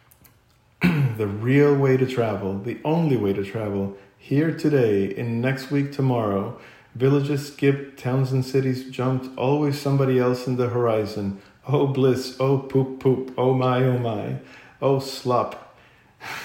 the 0.83 1.25
real 1.25 1.75
way 1.75 1.97
to 1.97 2.05
travel, 2.05 2.59
the 2.59 2.77
only 2.85 3.17
way 3.17 3.33
to 3.33 3.43
travel, 3.43 3.97
here 4.21 4.55
today, 4.55 5.05
in 5.05 5.41
next 5.41 5.71
week 5.71 5.91
tomorrow. 5.91 6.55
Villages 6.93 7.51
skipped, 7.51 7.97
towns 7.97 8.31
and 8.31 8.45
cities 8.45 8.87
jumped, 8.91 9.35
always 9.35 9.81
somebody 9.81 10.19
else 10.19 10.45
in 10.45 10.57
the 10.57 10.69
horizon. 10.69 11.41
Oh 11.67 11.87
bliss, 11.87 12.37
oh 12.39 12.59
poop 12.59 12.99
poop, 12.99 13.33
oh 13.35 13.55
my, 13.55 13.83
oh 13.83 13.97
my, 13.97 14.37
oh 14.79 14.99
slop. 14.99 15.75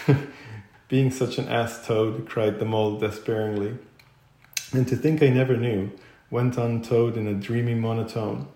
Being 0.88 1.10
such 1.10 1.36
an 1.36 1.48
ass 1.48 1.86
toad, 1.86 2.26
cried 2.26 2.58
the 2.58 2.64
mole 2.64 2.98
despairingly. 2.98 3.76
And 4.72 4.88
to 4.88 4.96
think 4.96 5.22
I 5.22 5.28
never 5.28 5.56
knew, 5.56 5.92
went 6.30 6.56
on 6.56 6.80
Toad 6.80 7.18
in 7.18 7.26
a 7.26 7.34
dreamy 7.34 7.74
monotone. 7.74 8.48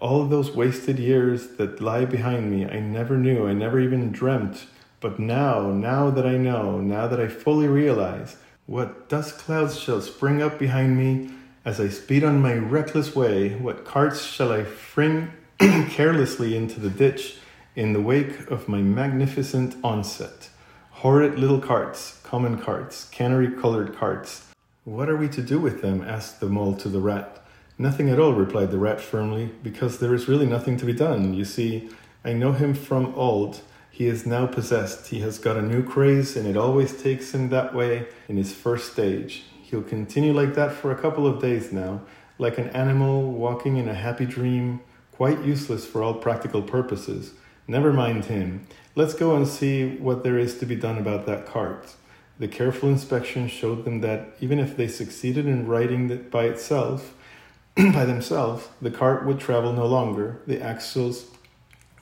All 0.00 0.26
those 0.26 0.54
wasted 0.54 0.98
years 0.98 1.56
that 1.56 1.80
lie 1.80 2.04
behind 2.04 2.50
me, 2.50 2.66
I 2.66 2.80
never 2.80 3.16
knew, 3.16 3.48
I 3.48 3.54
never 3.54 3.80
even 3.80 4.12
dreamt. 4.12 4.66
But 5.00 5.18
now, 5.18 5.70
now 5.70 6.10
that 6.10 6.26
I 6.26 6.36
know, 6.36 6.78
now 6.78 7.06
that 7.08 7.20
I 7.20 7.28
fully 7.28 7.68
realize, 7.68 8.36
what 8.66 9.08
dust 9.08 9.38
clouds 9.38 9.78
shall 9.78 10.00
spring 10.00 10.42
up 10.42 10.58
behind 10.58 10.98
me 10.98 11.30
as 11.64 11.80
I 11.80 11.88
speed 11.88 12.24
on 12.24 12.42
my 12.42 12.54
reckless 12.54 13.14
way? 13.14 13.54
What 13.54 13.84
carts 13.84 14.24
shall 14.24 14.50
I 14.50 14.64
fling 14.64 15.30
carelessly 15.58 16.56
into 16.56 16.80
the 16.80 16.90
ditch 16.90 17.38
in 17.76 17.92
the 17.92 18.00
wake 18.00 18.50
of 18.50 18.68
my 18.68 18.78
magnificent 18.78 19.76
onset? 19.84 20.50
Horrid 20.90 21.38
little 21.38 21.60
carts, 21.60 22.20
common 22.24 22.58
carts, 22.58 23.08
canary 23.10 23.52
colored 23.52 23.96
carts. 23.96 24.48
What 24.82 25.08
are 25.08 25.16
we 25.16 25.28
to 25.28 25.42
do 25.42 25.60
with 25.60 25.80
them? 25.80 26.02
asked 26.02 26.40
the 26.40 26.48
mole 26.48 26.74
to 26.78 26.88
the 26.88 27.00
rat. 27.00 27.44
Nothing 27.78 28.10
at 28.10 28.18
all, 28.18 28.32
replied 28.32 28.72
the 28.72 28.78
rat 28.78 29.00
firmly, 29.00 29.52
because 29.62 29.98
there 29.98 30.14
is 30.14 30.26
really 30.26 30.46
nothing 30.46 30.76
to 30.78 30.84
be 30.84 30.92
done. 30.92 31.34
You 31.34 31.44
see, 31.44 31.88
I 32.24 32.32
know 32.32 32.50
him 32.50 32.74
from 32.74 33.14
old 33.14 33.60
he 33.96 34.08
is 34.08 34.26
now 34.26 34.46
possessed. 34.46 35.06
He 35.06 35.20
has 35.20 35.38
got 35.38 35.56
a 35.56 35.62
new 35.62 35.82
craze, 35.82 36.36
and 36.36 36.46
it 36.46 36.54
always 36.54 37.02
takes 37.02 37.32
him 37.32 37.48
that 37.48 37.74
way 37.74 38.06
in 38.28 38.36
his 38.36 38.54
first 38.54 38.92
stage. 38.92 39.44
He'll 39.62 39.82
continue 39.82 40.34
like 40.34 40.54
that 40.54 40.74
for 40.74 40.92
a 40.92 40.98
couple 40.98 41.26
of 41.26 41.40
days 41.40 41.72
now, 41.72 42.02
like 42.36 42.58
an 42.58 42.68
animal 42.68 43.32
walking 43.32 43.78
in 43.78 43.88
a 43.88 43.94
happy 43.94 44.26
dream, 44.26 44.80
quite 45.12 45.42
useless 45.42 45.86
for 45.86 46.02
all 46.02 46.12
practical 46.12 46.60
purposes. 46.60 47.32
Never 47.66 47.90
mind 47.90 48.26
him. 48.26 48.66
Let's 48.94 49.14
go 49.14 49.34
and 49.34 49.48
see 49.48 49.96
what 49.96 50.22
there 50.22 50.38
is 50.38 50.58
to 50.58 50.66
be 50.66 50.76
done 50.76 50.98
about 50.98 51.24
that 51.24 51.46
cart. 51.46 51.94
The 52.38 52.48
careful 52.48 52.90
inspection 52.90 53.48
showed 53.48 53.86
them 53.86 54.02
that 54.02 54.34
even 54.40 54.58
if 54.58 54.76
they 54.76 54.88
succeeded 54.88 55.46
in 55.46 55.66
righting 55.66 56.10
it 56.10 56.30
by 56.30 56.44
itself, 56.44 57.14
by 57.76 58.04
themselves, 58.04 58.68
the 58.82 58.90
cart 58.90 59.24
would 59.24 59.40
travel 59.40 59.72
no 59.72 59.86
longer. 59.86 60.42
The 60.46 60.60
axles 60.60 61.30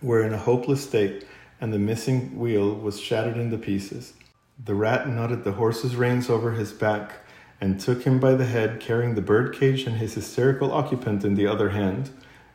were 0.02 0.24
in 0.24 0.34
a 0.34 0.38
hopeless 0.38 0.82
state 0.82 1.24
and 1.60 1.72
the 1.72 1.78
missing 1.78 2.38
wheel 2.38 2.74
was 2.74 3.00
shattered 3.00 3.36
into 3.36 3.58
pieces. 3.58 4.14
The 4.62 4.74
rat 4.74 5.08
knotted 5.08 5.44
the 5.44 5.52
horse's 5.52 5.96
reins 5.96 6.30
over 6.30 6.52
his 6.52 6.72
back 6.72 7.12
and 7.60 7.80
took 7.80 8.02
him 8.02 8.20
by 8.20 8.34
the 8.34 8.46
head, 8.46 8.80
carrying 8.80 9.14
the 9.14 9.22
bird 9.22 9.54
cage 9.54 9.86
and 9.86 9.96
his 9.96 10.14
hysterical 10.14 10.72
occupant 10.72 11.24
in 11.24 11.34
the 11.34 11.46
other 11.46 11.70
hand. 11.70 12.10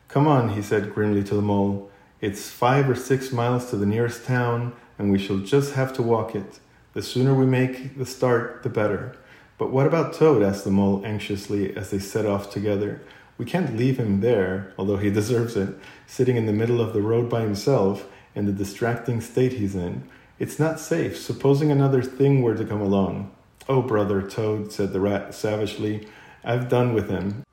Come 0.08 0.26
on, 0.26 0.50
he 0.50 0.62
said 0.62 0.94
grimly 0.94 1.24
to 1.24 1.34
the 1.34 1.42
mole. 1.42 1.90
It's 2.20 2.50
five 2.50 2.88
or 2.88 2.94
six 2.94 3.32
miles 3.32 3.70
to 3.70 3.76
the 3.76 3.86
nearest 3.86 4.24
town, 4.24 4.74
and 4.98 5.10
we 5.10 5.18
shall 5.18 5.38
just 5.38 5.74
have 5.74 5.92
to 5.94 6.02
walk 6.02 6.34
it. 6.34 6.60
The 6.92 7.02
sooner 7.02 7.34
we 7.34 7.46
make 7.46 7.96
the 7.96 8.06
start, 8.06 8.62
the 8.62 8.68
better. 8.68 9.16
But 9.58 9.70
what 9.70 9.86
about 9.86 10.14
Toad? 10.14 10.42
asked 10.42 10.64
the 10.64 10.70
mole 10.70 11.02
anxiously 11.04 11.76
as 11.76 11.90
they 11.90 11.98
set 11.98 12.26
off 12.26 12.50
together. 12.50 13.00
We 13.38 13.44
can't 13.44 13.76
leave 13.76 13.98
him 13.98 14.20
there, 14.20 14.72
although 14.76 14.96
he 14.96 15.10
deserves 15.20 15.56
it, 15.56 15.76
sitting 16.06 16.36
in 16.36 16.46
the 16.46 16.52
middle 16.52 16.80
of 16.80 16.92
the 16.92 17.02
road 17.02 17.28
by 17.28 17.42
himself 17.42 18.06
in 18.34 18.46
the 18.46 18.52
distracting 18.52 19.20
state 19.20 19.54
he's 19.54 19.74
in. 19.74 20.08
It's 20.38 20.58
not 20.58 20.80
safe. 20.80 21.18
Supposing 21.18 21.70
another 21.70 22.02
thing 22.02 22.42
were 22.42 22.56
to 22.56 22.64
come 22.64 22.80
along. 22.80 23.30
Oh, 23.68 23.82
brother 23.82 24.22
Toad, 24.22 24.72
said 24.72 24.92
the 24.92 25.00
rat 25.00 25.34
savagely, 25.34 26.08
I've 26.42 26.68
done 26.68 26.94
with 26.94 27.08
him. 27.08 27.44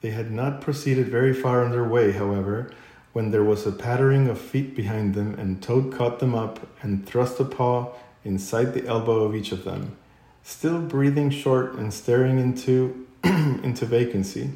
They 0.00 0.10
had 0.10 0.30
not 0.30 0.60
proceeded 0.60 1.08
very 1.08 1.32
far 1.32 1.64
on 1.64 1.70
their 1.70 1.88
way, 1.88 2.12
however, 2.12 2.70
when 3.12 3.30
there 3.30 3.42
was 3.42 3.66
a 3.66 3.72
pattering 3.72 4.28
of 4.28 4.40
feet 4.40 4.76
behind 4.76 5.14
them, 5.14 5.34
and 5.34 5.62
Toad 5.62 5.92
caught 5.92 6.20
them 6.20 6.34
up 6.34 6.66
and 6.82 7.04
thrust 7.06 7.40
a 7.40 7.44
paw 7.44 7.92
inside 8.24 8.74
the 8.74 8.86
elbow 8.86 9.24
of 9.24 9.34
each 9.34 9.50
of 9.50 9.64
them, 9.64 9.96
still 10.42 10.80
breathing 10.80 11.30
short 11.30 11.74
and 11.74 11.92
staring 11.92 12.38
into 12.38 13.06
into 13.24 13.84
vacancy. 13.84 14.52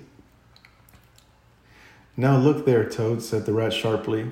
Now 2.16 2.36
look 2.36 2.66
there, 2.66 2.88
Toad, 2.88 3.22
said 3.22 3.46
the 3.46 3.52
rat 3.52 3.72
sharply. 3.72 4.30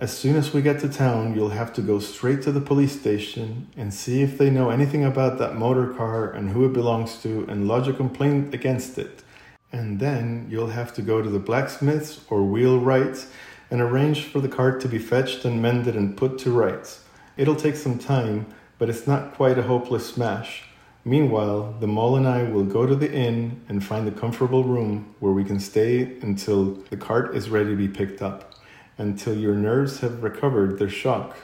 As 0.00 0.16
soon 0.16 0.36
as 0.36 0.52
we 0.52 0.62
get 0.62 0.78
to 0.82 0.88
town, 0.88 1.34
you'll 1.34 1.48
have 1.48 1.72
to 1.72 1.82
go 1.82 1.98
straight 1.98 2.40
to 2.42 2.52
the 2.52 2.60
police 2.60 3.00
station 3.00 3.66
and 3.76 3.92
see 3.92 4.22
if 4.22 4.38
they 4.38 4.48
know 4.48 4.70
anything 4.70 5.04
about 5.04 5.38
that 5.38 5.56
motor 5.56 5.88
car 5.88 6.30
and 6.30 6.50
who 6.50 6.64
it 6.64 6.72
belongs 6.72 7.20
to 7.22 7.44
and 7.48 7.66
lodge 7.66 7.88
a 7.88 7.92
complaint 7.92 8.54
against 8.54 8.96
it. 8.96 9.24
And 9.72 9.98
then 9.98 10.46
you'll 10.48 10.68
have 10.68 10.94
to 10.94 11.02
go 11.02 11.20
to 11.20 11.28
the 11.28 11.40
blacksmith's 11.40 12.20
or 12.30 12.44
wheelwright's 12.44 13.26
and 13.72 13.80
arrange 13.80 14.22
for 14.22 14.40
the 14.40 14.48
cart 14.48 14.80
to 14.82 14.88
be 14.88 15.00
fetched 15.00 15.44
and 15.44 15.60
mended 15.60 15.96
and 15.96 16.16
put 16.16 16.38
to 16.38 16.52
rights. 16.52 17.02
It'll 17.36 17.56
take 17.56 17.74
some 17.74 17.98
time, 17.98 18.46
but 18.78 18.88
it's 18.88 19.08
not 19.08 19.34
quite 19.34 19.58
a 19.58 19.64
hopeless 19.64 20.06
smash. 20.06 20.62
Meanwhile, 21.04 21.74
the 21.80 21.88
mole 21.88 22.14
and 22.14 22.28
I 22.28 22.44
will 22.44 22.64
go 22.64 22.86
to 22.86 22.94
the 22.94 23.12
inn 23.12 23.64
and 23.68 23.84
find 23.84 24.06
a 24.06 24.12
comfortable 24.12 24.62
room 24.62 25.16
where 25.18 25.32
we 25.32 25.42
can 25.42 25.58
stay 25.58 26.02
until 26.22 26.74
the 26.88 26.96
cart 26.96 27.34
is 27.34 27.50
ready 27.50 27.70
to 27.70 27.76
be 27.76 27.88
picked 27.88 28.22
up 28.22 28.54
until 28.98 29.36
your 29.36 29.54
nerves 29.54 30.00
have 30.00 30.22
recovered 30.22 30.78
their 30.78 30.90
shock. 30.90 31.36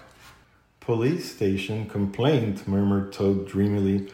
Police 0.81 1.35
station 1.35 1.89
complaint, 1.89 2.69
murmured 2.69 3.13
Toad 3.13 3.49
dreamily. 3.49 4.11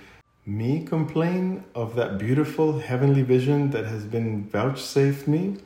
Me 0.46 0.84
complain 0.84 1.64
of 1.74 1.96
that 1.96 2.18
beautiful 2.18 2.78
heavenly 2.78 3.22
vision 3.22 3.70
that 3.70 3.86
has 3.86 4.04
been 4.04 4.44
vouchsafed 4.44 5.26
me? 5.26 5.56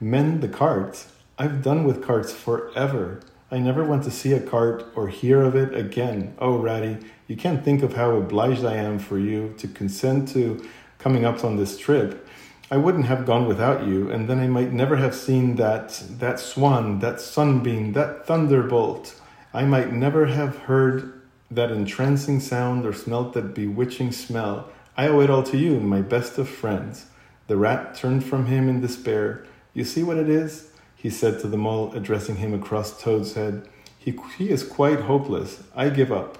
Mend 0.00 0.40
the 0.40 0.48
cart. 0.48 1.06
I've 1.38 1.62
done 1.62 1.84
with 1.84 2.02
carts 2.02 2.32
forever. 2.32 3.20
I 3.50 3.58
never 3.58 3.84
want 3.84 4.04
to 4.04 4.10
see 4.10 4.32
a 4.32 4.40
cart 4.40 4.84
or 4.94 5.08
hear 5.08 5.42
of 5.42 5.54
it 5.54 5.74
again. 5.74 6.34
Oh, 6.38 6.58
Ratty, 6.58 6.98
you 7.26 7.36
can't 7.36 7.64
think 7.64 7.82
of 7.82 7.94
how 7.94 8.16
obliged 8.16 8.64
I 8.64 8.74
am 8.74 8.98
for 8.98 9.18
you 9.18 9.54
to 9.58 9.68
consent 9.68 10.28
to 10.30 10.68
coming 10.98 11.24
up 11.24 11.44
on 11.44 11.56
this 11.56 11.78
trip. 11.78 12.27
I 12.70 12.76
wouldn't 12.76 13.06
have 13.06 13.24
gone 13.24 13.46
without 13.46 13.86
you, 13.86 14.10
and 14.10 14.28
then 14.28 14.38
I 14.38 14.46
might 14.46 14.72
never 14.72 14.96
have 14.96 15.14
seen 15.14 15.56
that 15.56 16.02
that 16.18 16.38
swan, 16.38 16.98
that 16.98 17.18
sunbeam, 17.18 17.94
that 17.94 18.26
thunderbolt. 18.26 19.18
I 19.54 19.64
might 19.64 19.90
never 19.92 20.26
have 20.26 20.58
heard 20.58 21.18
that 21.50 21.70
entrancing 21.70 22.40
sound 22.40 22.84
or 22.84 22.92
smelt 22.92 23.32
that 23.32 23.54
bewitching 23.54 24.12
smell. 24.12 24.68
I 24.98 25.08
owe 25.08 25.20
it 25.20 25.30
all 25.30 25.42
to 25.44 25.56
you, 25.56 25.80
my 25.80 26.02
best 26.02 26.36
of 26.36 26.46
friends. 26.46 27.06
The 27.46 27.56
rat 27.56 27.94
turned 27.94 28.24
from 28.24 28.44
him 28.46 28.68
in 28.68 28.82
despair. 28.82 29.46
You 29.72 29.84
see 29.84 30.02
what 30.02 30.18
it 30.18 30.28
is? 30.28 30.70
he 30.94 31.08
said 31.08 31.40
to 31.40 31.46
the 31.46 31.56
mole, 31.56 31.94
addressing 31.94 32.36
him 32.36 32.52
across 32.52 33.00
Toad's 33.00 33.34
head. 33.34 33.68
He, 33.96 34.18
he 34.36 34.50
is 34.50 34.64
quite 34.64 35.00
hopeless. 35.00 35.62
I 35.74 35.90
give 35.90 36.10
up. 36.10 36.38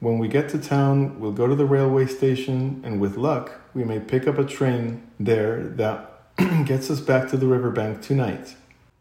When 0.00 0.18
we 0.18 0.26
get 0.26 0.48
to 0.50 0.58
town, 0.58 1.20
we'll 1.20 1.32
go 1.32 1.46
to 1.46 1.54
the 1.54 1.64
railway 1.64 2.06
station, 2.06 2.82
and 2.84 3.00
with 3.00 3.16
luck, 3.16 3.60
we 3.76 3.84
may 3.84 4.00
pick 4.00 4.26
up 4.26 4.38
a 4.38 4.44
train 4.44 5.06
there 5.20 5.62
that 5.62 6.34
gets 6.64 6.90
us 6.90 6.98
back 6.98 7.28
to 7.28 7.36
the 7.36 7.46
riverbank 7.46 8.00
tonight. 8.00 8.56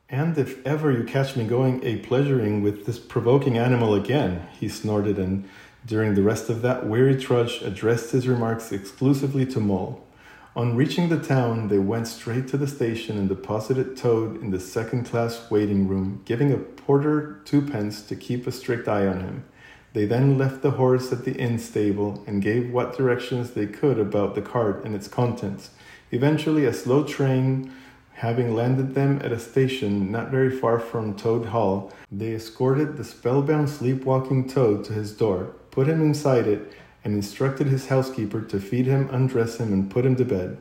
And 0.10 0.38
if 0.38 0.64
ever 0.68 0.92
you 0.92 1.06
catch 1.06 1.38
me 1.38 1.46
going 1.46 1.82
a 1.86 2.00
pleasuring 2.00 2.62
with 2.62 2.86
this 2.86 3.00
provoking 3.00 3.58
animal 3.58 3.96
again, 3.96 4.46
he 4.60 4.68
snorted, 4.68 5.18
and 5.18 5.48
during 5.86 6.14
the 6.14 6.22
rest 6.22 6.50
of 6.50 6.62
that 6.64 6.86
weary 6.86 7.16
trudge 7.16 7.62
addressed 7.62 8.12
his 8.12 8.28
remarks 8.28 8.74
exclusively 8.74 9.46
to 9.46 9.62
Mole. 9.62 10.06
On 10.58 10.76
reaching 10.76 11.08
the 11.08 11.22
town, 11.22 11.70
they 11.70 11.80
went 11.80 12.08
straight 12.08 12.50
to 12.50 12.58
the 12.58 12.68
station 12.68 13.18
and 13.18 13.30
deposited 13.30 13.96
Toad 13.96 14.42
in 14.42 14.52
the 14.52 14.60
second 14.60 15.06
class 15.06 15.50
waiting 15.50 15.88
room, 15.88 16.22
giving 16.26 16.52
a 16.52 16.58
porter 16.58 17.40
twopence 17.46 18.02
to 18.02 18.16
keep 18.16 18.46
a 18.46 18.52
strict 18.52 18.90
eye 18.90 19.08
on 19.08 19.22
him. 19.22 19.46
They 19.96 20.04
then 20.04 20.38
left 20.38 20.62
the 20.62 20.72
horse 20.72 21.14
at 21.14 21.24
the 21.24 21.38
inn 21.38 21.58
stable 21.58 22.22
and 22.28 22.42
gave 22.42 22.70
what 22.70 22.98
directions 22.98 23.52
they 23.52 23.66
could 23.66 23.98
about 23.98 24.36
the 24.36 24.42
cart 24.42 24.84
and 24.84 24.94
its 24.94 25.08
contents. 25.08 25.70
Eventually, 26.12 26.66
a 26.66 26.74
slow 26.74 27.06
train 27.06 27.72
having 28.16 28.54
landed 28.54 28.94
them 28.94 29.22
at 29.24 29.32
a 29.32 29.40
station 29.40 30.12
not 30.12 30.32
very 30.32 30.52
far 30.52 30.80
from 30.80 31.16
Toad 31.16 31.46
Hall, 31.46 31.94
they 32.12 32.34
escorted 32.34 32.98
the 32.98 33.06
spellbound 33.06 33.70
sleepwalking 33.70 34.50
Toad 34.50 34.84
to 34.84 34.92
his 34.92 35.14
door, 35.14 35.54
put 35.72 35.88
him 35.88 36.02
inside 36.02 36.46
it, 36.46 36.74
and 37.06 37.14
instructed 37.14 37.68
his 37.68 37.88
housekeeper 37.88 38.42
to 38.42 38.60
feed 38.60 38.88
him, 38.88 39.08
undress 39.14 39.62
him, 39.62 39.72
and 39.72 39.90
put 39.90 40.06
him 40.06 40.18
to 40.18 40.26
bed. 40.26 40.58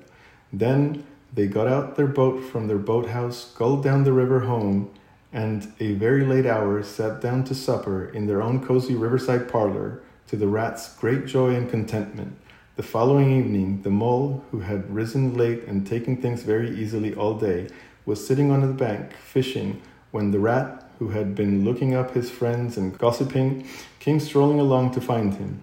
Then 0.53 1.05
they 1.33 1.49
got 1.49 1.67
out 1.67 1.97
their 1.97 2.07
boat 2.07 2.41
from 2.45 2.69
their 2.69 2.79
boathouse, 2.79 3.51
sculled 3.51 3.83
down 3.83 4.05
the 4.05 4.13
river 4.13 4.41
home, 4.41 4.91
and 5.35 5.73
a 5.81 5.93
very 5.95 6.25
late 6.25 6.47
hour 6.47 6.81
sat 6.85 7.21
down 7.21 7.43
to 7.43 7.55
supper 7.57 8.07
in 8.07 8.27
their 8.27 8.41
own 8.41 8.65
cozy 8.65 8.95
riverside 8.95 9.49
parlor, 9.49 10.01
to 10.29 10.37
the 10.37 10.47
rat's 10.47 10.95
great 10.97 11.27
joy 11.27 11.55
and 11.55 11.69
contentment. 11.69 12.39
The 12.77 12.85
following 12.85 13.37
evening, 13.37 13.83
the 13.83 13.91
mole, 13.91 14.45
who 14.53 14.61
had 14.61 14.95
risen 14.95 15.37
late 15.37 15.65
and 15.65 15.87
taken 15.87 16.17
things 16.17 16.45
very 16.45 16.71
easily 16.71 17.13
all 17.15 17.35
day, 17.35 17.69
was 18.07 18.25
sitting 18.25 18.51
on 18.53 18.61
the 18.61 18.69
bank 18.69 19.13
fishing 19.13 19.83
when 20.13 20.31
the 20.31 20.39
rat, 20.39 20.89
who 21.01 21.09
had 21.09 21.35
been 21.35 21.65
looking 21.65 21.95
up 21.95 22.15
his 22.15 22.31
friends 22.31 22.77
and 22.77 22.97
gossiping, 22.97 23.67
came 23.99 24.21
strolling 24.21 24.61
along 24.61 24.93
to 24.93 25.01
find 25.01 25.35
him. 25.35 25.63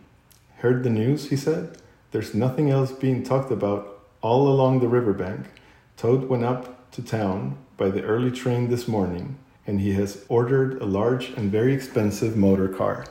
Heard 0.58 0.84
the 0.84 0.90
news? 0.90 1.30
he 1.30 1.38
said. 1.38 1.78
There's 2.12 2.36
nothing 2.36 2.70
else 2.70 2.92
being 2.92 3.24
talked 3.24 3.52
about 3.52 4.04
all 4.22 4.50
along 4.50 4.82
the 4.82 4.90
river 4.90 5.14
bank. 5.14 5.48
Toad 5.96 6.28
went 6.28 6.44
up 6.44 6.92
to 6.92 7.02
town 7.02 7.58
by 7.78 7.90
the 7.90 8.04
early 8.04 8.32
train 8.32 8.70
this 8.70 8.88
morning, 8.88 9.38
and 9.68 9.80
he 9.80 9.94
has 9.94 10.26
ordered 10.28 10.82
a 10.82 10.86
large 10.86 11.30
and 11.30 11.52
very 11.52 11.74
expensive 11.74 12.36
motor 12.36 12.68
car. 12.68 13.06